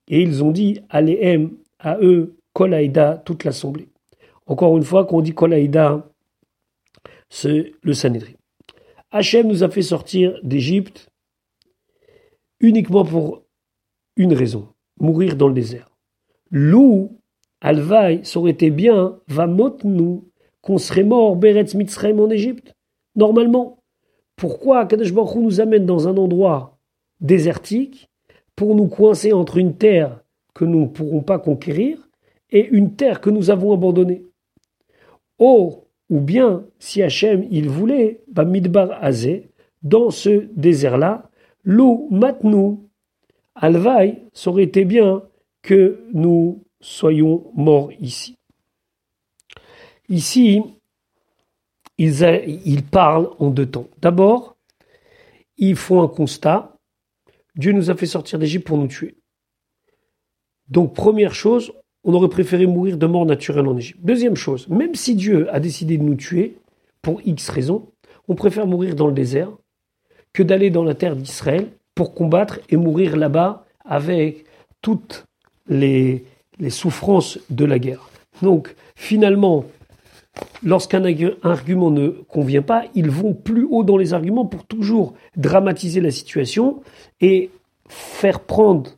et 0.09 0.21
ils 0.21 0.43
ont 0.43 0.51
dit, 0.51 0.81
Aléem, 0.89 1.57
à 1.79 1.99
eux, 2.01 2.37
Kolaïda, 2.53 3.23
toute 3.25 3.45
l'assemblée. 3.45 3.89
Encore 4.47 4.77
une 4.77 4.83
fois, 4.83 5.07
quand 5.07 5.19
on 5.19 5.21
dit 5.21 5.35
Kolaïda, 5.35 6.09
c'est 7.29 7.73
le 7.83 7.95
Sanhedrin. 7.95 8.33
Hachem 9.13 9.47
nous 9.47 9.63
a 9.63 9.71
fait 9.71 9.83
sortir 9.83 10.39
d'Égypte 10.43 11.09
uniquement 12.59 13.05
pour 13.05 13.45
une 14.17 14.35
raison, 14.35 14.69
mourir 14.99 15.37
dans 15.37 15.49
le 15.49 15.55
désert. 15.55 15.91
Lou, 16.51 17.20
Alvaï, 17.61 18.21
ça 18.25 18.39
aurait 18.39 18.53
été 18.53 18.71
bien, 18.71 19.19
va 19.29 19.47
nous, 19.47 20.31
qu'on 20.63 20.79
serait 20.79 21.05
mort, 21.05 21.37
Beretz 21.37 21.75
Mitzrayim 21.75 22.19
en 22.21 22.31
Égypte. 22.31 22.75
Normalement. 23.17 23.83
Pourquoi 24.37 24.87
Kadesh 24.87 25.13
Baruch 25.13 25.37
nous 25.37 25.61
amène 25.61 25.85
dans 25.85 26.09
un 26.09 26.17
endroit 26.17 26.79
désertique 27.21 28.09
pour 28.57 28.75
nous 28.75 28.87
coincer 28.87 29.35
entre 29.35 29.59
une 29.59 29.77
terre 29.77 30.23
que 30.55 30.65
nous 30.65 30.81
ne 30.81 30.87
pourrons 30.87 31.21
pas 31.21 31.39
conquérir 31.39 32.09
et 32.51 32.67
une 32.69 32.95
terre 32.95 33.21
que 33.21 33.29
nous 33.29 33.51
avons 33.51 33.73
abandonnée 33.73 34.25
Oh, 35.39 35.85
ou 36.09 36.21
bien, 36.21 36.65
si 36.79 37.03
Hachem 37.03 37.47
il 37.51 37.69
voulait, 37.69 38.23
bah 38.29 38.45
Midbar 38.45 38.93
Azé, 39.03 39.51
dans 39.83 40.11
ce 40.11 40.47
désert-là, 40.57 41.31
l'eau 41.63 42.09
matnou, 42.11 42.89
Alvaï, 43.55 44.23
ça 44.33 44.51
aurait 44.51 44.65
été 44.65 44.85
bien 44.85 45.23
que 45.63 46.01
nous 46.13 46.63
soyons 46.81 47.51
morts 47.55 47.93
ici. 48.01 48.37
Ici, 50.09 50.63
ils, 51.99 52.83
parlent 52.83 53.31
en 53.39 53.51
deux 53.51 53.67
temps. 53.67 53.89
D'abord, 54.01 54.57
ils 55.57 55.77
font 55.77 56.03
un 56.03 56.09
constat. 56.09 56.77
Dieu 57.55 57.73
nous 57.73 57.91
a 57.91 57.95
fait 57.95 58.07
sortir 58.07 58.39
d'Égypte 58.39 58.67
pour 58.67 58.79
nous 58.79 58.89
tuer. 58.89 59.17
Donc, 60.69 60.95
première 60.95 61.35
chose, 61.35 61.73
on 62.05 62.15
aurait 62.15 62.29
préféré 62.29 62.67
mourir 62.67 62.97
de 62.97 63.07
mort 63.07 63.27
naturelle 63.27 63.67
en 63.67 63.77
Égypte. 63.77 64.01
Deuxième 64.03 64.37
chose, 64.37 64.67
même 64.69 64.95
si 64.95 65.15
Dieu 65.15 65.53
a 65.55 65.61
décidé 65.61 65.99
de 65.99 66.03
nous 66.03 66.15
tuer, 66.15 66.57
pour 67.03 67.21
X 67.25 67.49
raisons, 67.51 67.93
on 68.29 68.35
préfère 68.35 68.67
mourir 68.67 68.95
dans 68.95 69.07
le 69.07 69.13
désert 69.13 69.51
que 70.33 70.43
d'aller 70.43 70.71
dans 70.71 70.85
la 70.85 70.95
terre 70.95 71.17
d'Israël 71.17 71.71
pour 71.95 72.15
combattre 72.15 72.61
et 72.69 72.77
mourir 72.77 73.17
là-bas 73.17 73.67
avec 73.85 74.45
toutes 74.81 75.27
les, 75.67 76.25
les 76.61 76.71
souffrances 76.71 77.39
de 77.51 77.65
la 77.65 77.79
guerre. 77.79 78.11
Donc, 78.43 78.75
finalement, 78.95 79.65
lorsqu'un 80.63 81.03
argument 81.43 81.91
ne 81.91 82.09
convient 82.09 82.63
pas, 82.63 82.85
ils 82.95 83.11
vont 83.11 83.35
plus 83.35 83.65
haut 83.65 83.85
dans 83.85 83.97
les 83.97 84.15
arguments 84.15 84.47
pour 84.47 84.65
toujours 84.65 85.15
dramatiser 85.37 86.01
la 86.01 86.11
situation 86.11 86.83
et 87.21 87.51
faire 87.89 88.41
prendre 88.41 88.91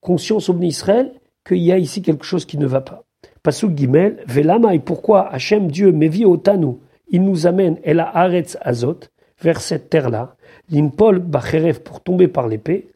conscience 0.00 0.48
au 0.48 0.60
Israël 0.60 1.12
qu'il 1.46 1.58
y 1.58 1.72
a 1.72 1.78
ici 1.78 2.02
quelque 2.02 2.24
chose 2.24 2.44
qui 2.44 2.58
ne 2.58 2.66
va 2.66 2.80
pas. 2.80 3.04
Pasuk 3.42 3.76
Gimel, 3.76 4.24
Velama 4.26 4.74
et 4.74 4.80
pourquoi 4.80 5.32
Hachem 5.32 5.70
Dieu 5.70 5.92
Mevi 5.92 6.24
Otanu, 6.24 6.78
il 7.08 7.22
nous 7.22 7.46
amène 7.46 7.78
El 7.84 8.00
Haaretz 8.00 8.58
Azot, 8.60 9.00
vers 9.40 9.60
cette 9.60 9.90
terre-là, 9.90 10.36
l'Impol 10.70 11.20
Bacherev 11.20 11.80
pour 11.80 12.02
tomber 12.02 12.26
par 12.26 12.48
l'épée, 12.48 12.88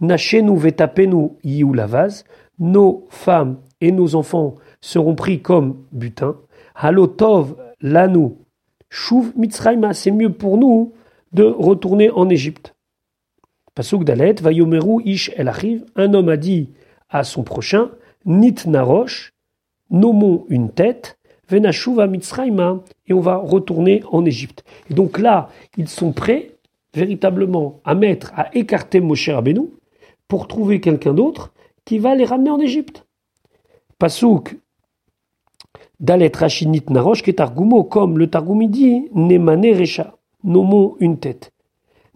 Nachenu 0.00 0.56
Vetapenu 0.56 1.30
Lavaz, 1.74 2.24
nos 2.58 3.06
femmes 3.10 3.58
et 3.80 3.92
nos 3.92 4.14
enfants 4.14 4.56
seront 4.80 5.14
pris 5.14 5.40
comme 5.40 5.84
butin, 5.92 6.36
Halotov 6.74 7.56
Lanu, 7.80 8.30
Shuv 8.90 9.32
Mitzrayma, 9.36 9.92
c'est 9.94 10.10
mieux 10.10 10.32
pour 10.32 10.58
nous 10.58 10.92
de 11.32 11.44
retourner 11.44 12.10
en 12.10 12.28
Égypte. 12.28 12.74
Ish 15.04 15.30
Achiv, 15.38 15.84
un 15.94 16.14
homme 16.14 16.28
a 16.28 16.36
dit 16.36 16.70
à 17.08 17.22
son 17.22 17.42
prochain, 17.44 17.90
Nit 18.24 18.56
Narosh, 18.66 19.32
nommons 19.90 20.44
une 20.48 20.70
tête, 20.70 21.18
Venashuva 21.48 22.06
Mitzrayma, 22.06 22.82
et 23.06 23.12
on 23.12 23.20
va 23.20 23.36
retourner 23.36 24.02
en 24.10 24.24
Égypte. 24.24 24.64
Et 24.90 24.94
donc 24.94 25.18
là, 25.18 25.48
ils 25.76 25.88
sont 25.88 26.12
prêts 26.12 26.56
véritablement 26.94 27.80
à 27.84 27.94
mettre, 27.94 28.32
à 28.36 28.54
écarter 28.54 29.00
Moshe 29.00 29.28
Rabbeinu 29.28 29.68
pour 30.26 30.48
trouver 30.48 30.80
quelqu'un 30.80 31.14
d'autre 31.14 31.52
qui 31.88 31.98
va 31.98 32.14
les 32.14 32.26
ramener 32.26 32.50
en 32.50 32.60
Égypte. 32.60 33.06
Pasuk 33.98 34.58
Dalet 35.98 36.30
Rachinit 36.34 36.82
Narosh, 36.90 37.22
qui 37.22 37.34
Targumo, 37.34 37.82
comme 37.84 38.18
le 38.18 38.26
Targum 38.26 38.66
dit, 38.66 39.08
Nemane 39.14 39.74
Recha, 39.74 40.14
nommons 40.44 40.96
une 41.00 41.18
tête. 41.18 41.50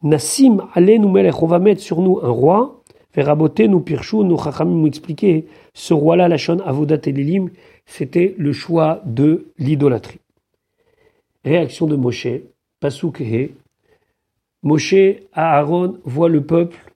Nassim 0.02 0.68
Alenu 0.74 1.10
Melech, 1.10 1.42
on 1.42 1.46
va 1.46 1.58
mettre 1.58 1.80
sur 1.80 2.02
nous 2.02 2.18
un 2.22 2.28
roi, 2.28 2.82
Veraboté, 3.14 3.66
nous 3.66 3.80
Pirchou, 3.80 4.24
nous 4.24 4.36
Chachamim 4.36 4.74
nous 4.74 4.86
expliquer, 4.88 5.46
ce 5.72 5.94
roi-là, 5.94 6.28
la 6.28 6.36
Shon 6.36 6.58
Avodat 6.58 7.00
Elilim, 7.06 7.48
c'était 7.86 8.34
le 8.36 8.52
choix 8.52 9.00
de 9.06 9.46
l'idolâtrie. 9.56 10.20
Réaction 11.46 11.86
de 11.86 11.96
Moshe, 11.96 12.28
Pasuk 12.78 13.22
He, 13.22 13.52
Moshe, 14.62 15.16
Aaron 15.32 15.96
voit 16.04 16.28
le 16.28 16.44
peuple 16.44 16.92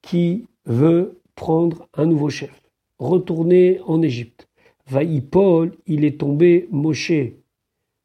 qui 0.00 0.46
veut 0.64 1.17
prendre 1.38 1.88
un 1.94 2.06
nouveau 2.06 2.30
chef, 2.30 2.62
retourner 2.98 3.80
en 3.86 4.02
Égypte. 4.02 4.48
Vaï 4.88 5.20
Paul, 5.20 5.70
il 5.86 6.04
est 6.04 6.18
tombé 6.18 6.68
Moshe. 6.72 7.12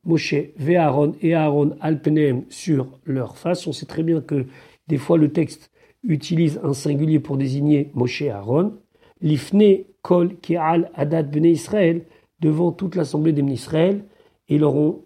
Moshe, 0.05 0.35
ve 0.55 0.75
Aaron 0.75 1.15
et 1.19 1.33
Aaron 1.33 1.75
alpenem 1.81 2.43
sur 2.49 2.99
leur 3.05 3.35
face. 3.35 3.65
On 3.65 3.71
sait 3.71 3.87
très 3.87 4.03
bien 4.03 4.21
que 4.21 4.45
des 4.87 4.99
fois 4.99 5.17
le 5.17 5.31
texte 5.31 5.71
utilise 6.03 6.59
un 6.63 6.73
singulier 6.73 7.19
pour 7.19 7.37
désigner 7.37 7.89
Moshe 7.95 8.21
Aaron. 8.21 8.77
L'ifne 9.19 9.85
kol 10.03 10.35
al 10.59 10.91
adat 10.93 11.23
bene 11.23 11.47
Israël 11.47 12.05
devant 12.39 12.71
toute 12.71 12.95
l'assemblée 12.95 13.33
des 13.33 13.51
Israël 13.51 14.05
et 14.47 14.59
leur 14.59 14.75
ont 14.75 15.05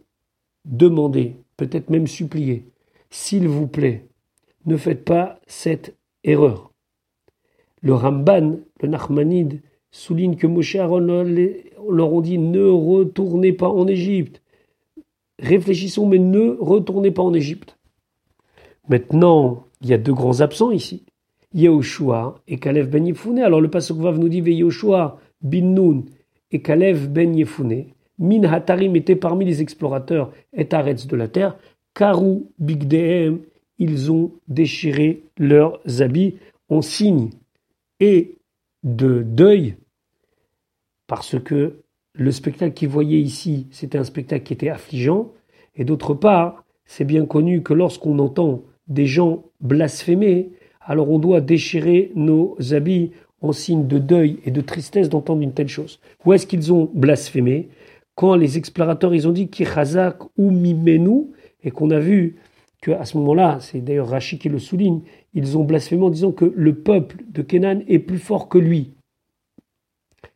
demandé, 0.66 1.38
peut-être 1.56 1.90
même 1.90 2.08
supplié, 2.08 2.66
s'il 3.10 3.48
vous 3.48 3.68
plaît, 3.68 4.10
ne 4.66 4.76
faites 4.76 5.06
pas 5.06 5.40
cette 5.48 5.96
erreur. 6.26 6.74
Le 7.82 7.94
Ramban, 7.94 8.58
le 8.82 8.88
Nachmanide, 8.88 9.62
souligne 9.92 10.36
que 10.36 10.48
Moshe 10.48 10.76
Aaron 10.76 11.26
leur 11.90 12.14
ont 12.14 12.22
dit 12.22 12.38
ne 12.38 12.66
retournez 12.66 13.54
pas 13.54 13.70
en 13.70 13.88
Égypte. 13.88 14.42
Réfléchissons, 15.40 16.08
mais 16.08 16.20
ne 16.20 16.58
retournez 16.60 17.12
pas 17.12 17.22
en 17.22 17.34
Égypte. 17.34 17.78
Maintenant, 18.90 19.66
il 19.82 19.90
y 19.90 19.94
a 19.94 19.98
deux 19.98 20.14
grands 20.14 20.42
absents 20.42 20.72
ici. 20.72 21.04
Yehoshua 21.54 22.42
et 22.48 22.58
Kalev 22.58 22.90
ben 22.90 23.06
Yefune. 23.06 23.40
Alors 23.40 23.62
le 23.62 23.70
Pasuk 23.70 23.98
Vav 23.98 24.20
nous 24.20 24.30
dit 24.30 24.42
Yehoshua 24.42 25.20
bin 25.42 25.74
Nun 25.74 26.04
et 26.52 26.62
Kalev 26.62 27.10
ben 27.10 27.36
Yefune. 27.36 27.86
Min 28.20 28.44
Hatarim 28.44 28.96
était 28.96 29.16
parmi 29.16 29.46
les 29.46 29.62
explorateurs 29.62 30.32
et 30.54 30.64
de 30.66 31.16
la 31.16 31.28
terre. 31.28 31.56
Karou 31.94 32.52
Bigdehem, 32.60 33.40
ils 33.78 34.12
ont 34.12 34.32
déchiré 34.48 35.24
leurs 35.38 35.80
habits 36.02 36.36
en 36.70 36.82
signe 36.82 37.30
et 38.00 38.38
de 38.84 39.24
deuil 39.24 39.76
parce 41.08 41.40
que 41.40 41.82
le 42.14 42.32
spectacle 42.32 42.74
qu'ils 42.74 42.90
voyaient 42.90 43.22
ici, 43.22 43.68
c'était 43.72 43.98
un 43.98 44.04
spectacle 44.04 44.44
qui 44.44 44.54
était 44.54 44.70
affligeant, 44.70 45.32
et 45.76 45.86
d'autre 45.86 46.14
part, 46.14 46.66
c'est 46.86 47.06
bien 47.06 47.26
connu 47.26 47.62
que 47.62 47.74
lorsqu'on 47.74 48.20
entend 48.20 48.64
des 48.88 49.06
gens 49.06 49.44
blasphémer, 49.62 50.50
alors 50.82 51.10
on 51.10 51.20
doit 51.20 51.42
déchirer 51.42 52.12
nos 52.16 52.58
habits 52.72 53.12
en 53.42 53.52
signe 53.52 53.88
de 53.88 54.00
deuil 54.00 54.40
et 54.46 54.52
de 54.52 54.62
tristesse 54.62 55.10
d'entendre 55.10 55.42
une 55.42 55.54
telle 55.54 55.68
chose. 55.68 56.00
Où 56.26 56.34
est-ce 56.34 56.48
qu'ils 56.48 56.74
ont 56.74 56.90
blasphémé? 56.94 57.70
Quand 58.16 58.36
les 58.36 58.58
explorateurs 58.58 59.14
ils 59.14 59.28
ont 59.28 59.32
dit 59.32 59.48
Kichazak 59.50 60.24
ou 60.38 60.50
Mimenu, 60.50 61.28
et 61.64 61.72
qu'on 61.72 61.92
a 61.92 62.00
vu 62.00 62.38
qu'à 62.82 63.06
ce 63.06 63.18
moment-là, 63.18 63.60
c'est 63.60 63.82
d'ailleurs 63.82 64.10
Rachid 64.10 64.40
qui 64.40 64.50
le 64.50 64.60
souligne, 64.60 65.02
ils 65.38 65.56
ont 65.56 65.64
blasphémé 65.64 66.04
en 66.04 66.10
disant 66.10 66.32
que 66.32 66.46
le 66.46 66.74
peuple 66.74 67.24
de 67.30 67.44
Kenan 67.44 67.82
est 67.88 68.00
plus 68.00 68.18
fort 68.18 68.50
que 68.50 68.58
lui. 68.58 68.96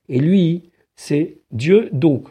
Et 0.08 0.20
lui, 0.20 0.70
c'est 0.96 1.40
Dieu. 1.50 1.90
Donc, 1.92 2.28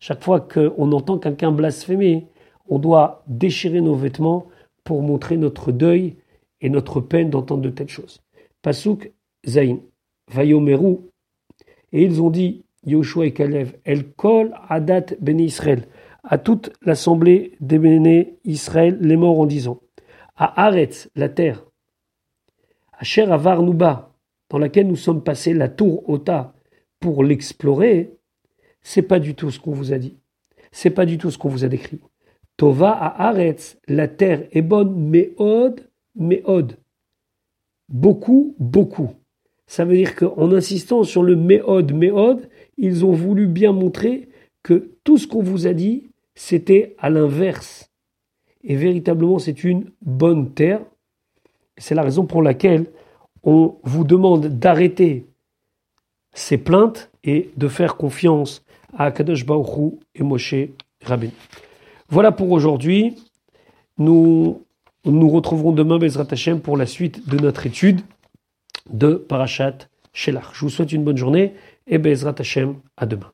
chaque 0.00 0.24
fois 0.24 0.40
qu'on 0.40 0.92
entend 0.92 1.18
quelqu'un 1.18 1.52
blasphémer, 1.52 2.26
on 2.66 2.78
doit 2.78 3.24
déchirer 3.26 3.82
nos 3.82 3.94
vêtements 3.94 4.46
pour 4.84 5.02
montrer 5.02 5.36
notre 5.36 5.70
deuil 5.70 6.16
et 6.62 6.70
notre 6.70 7.02
peine 7.02 7.28
d'entendre 7.28 7.60
de 7.60 7.68
telles 7.68 7.90
choses. 7.90 8.22
Pasuk 8.62 9.12
Zain, 9.46 9.80
Vayomeru, 10.30 11.00
et 11.92 12.02
ils 12.02 12.22
ont 12.22 12.30
dit, 12.30 12.64
Yoshua 12.86 13.26
et 13.26 13.34
Kalev, 13.34 13.76
El 13.84 14.12
Kol 14.12 14.54
Adat 14.70 15.14
Ben 15.20 15.38
Israël, 15.38 15.88
à 16.24 16.38
toute 16.38 16.72
l'assemblée 16.80 17.52
des 17.60 17.78
Béné 17.78 18.38
Israël, 18.44 18.96
les 18.98 19.16
morts 19.16 19.40
en 19.40 19.46
disant, 19.46 19.80
à 20.36 20.66
Aretz, 20.66 21.10
la 21.14 21.28
terre, 21.28 21.67
à 22.98 23.04
Cher 23.04 23.32
Avar 23.32 23.62
dans 23.62 24.58
laquelle 24.58 24.88
nous 24.88 24.96
sommes 24.96 25.22
passés, 25.22 25.54
la 25.54 25.68
tour 25.68 26.08
Ota, 26.08 26.54
pour 27.00 27.22
l'explorer, 27.22 28.10
c'est 28.82 29.02
pas 29.02 29.20
du 29.20 29.34
tout 29.34 29.50
ce 29.50 29.60
qu'on 29.60 29.72
vous 29.72 29.92
a 29.92 29.98
dit. 29.98 30.16
C'est 30.72 30.90
pas 30.90 31.06
du 31.06 31.16
tout 31.16 31.30
ce 31.30 31.38
qu'on 31.38 31.48
vous 31.48 31.64
a 31.64 31.68
décrit. 31.68 32.00
Tova 32.56 32.90
à 32.90 33.28
Aretz, 33.28 33.78
la 33.86 34.08
terre 34.08 34.48
est 34.50 34.62
bonne, 34.62 34.94
mais 34.96 35.32
od. 35.36 36.76
Beaucoup, 37.88 38.54
beaucoup. 38.58 39.14
Ça 39.66 39.84
veut 39.84 39.96
dire 39.96 40.16
qu'en 40.16 40.50
insistant 40.52 41.04
sur 41.04 41.22
le 41.22 41.36
méod, 41.36 41.92
méod, 41.92 42.48
ils 42.78 43.04
ont 43.04 43.12
voulu 43.12 43.46
bien 43.46 43.72
montrer 43.72 44.28
que 44.62 44.90
tout 45.04 45.18
ce 45.18 45.26
qu'on 45.26 45.42
vous 45.42 45.66
a 45.66 45.72
dit, 45.72 46.10
c'était 46.34 46.96
à 46.98 47.10
l'inverse. 47.10 47.90
Et 48.64 48.76
véritablement, 48.76 49.38
c'est 49.38 49.62
une 49.62 49.90
bonne 50.02 50.52
terre. 50.52 50.80
C'est 51.78 51.94
la 51.94 52.02
raison 52.02 52.26
pour 52.26 52.42
laquelle 52.42 52.86
on 53.42 53.76
vous 53.82 54.04
demande 54.04 54.46
d'arrêter 54.46 55.26
ces 56.34 56.58
plaintes 56.58 57.10
et 57.24 57.50
de 57.56 57.68
faire 57.68 57.96
confiance 57.96 58.64
à 58.96 59.10
Kadosh 59.10 59.46
Baruch 59.46 59.94
et 60.14 60.22
Moshe 60.22 60.54
Rabin. 61.04 61.30
Voilà 62.08 62.32
pour 62.32 62.50
aujourd'hui. 62.50 63.16
Nous 63.98 64.62
nous 65.04 65.28
retrouverons 65.28 65.72
demain, 65.72 65.98
Bezrat 65.98 66.26
Hashem, 66.30 66.60
pour 66.60 66.76
la 66.76 66.86
suite 66.86 67.28
de 67.28 67.38
notre 67.38 67.66
étude 67.66 68.00
de 68.90 69.14
Parashat 69.14 69.88
Shelach. 70.12 70.54
Je 70.54 70.60
vous 70.60 70.70
souhaite 70.70 70.92
une 70.92 71.04
bonne 71.04 71.16
journée 71.16 71.54
et 71.86 71.98
Bezrat 71.98 72.34
Hashem, 72.38 72.76
à 72.96 73.06
demain. 73.06 73.32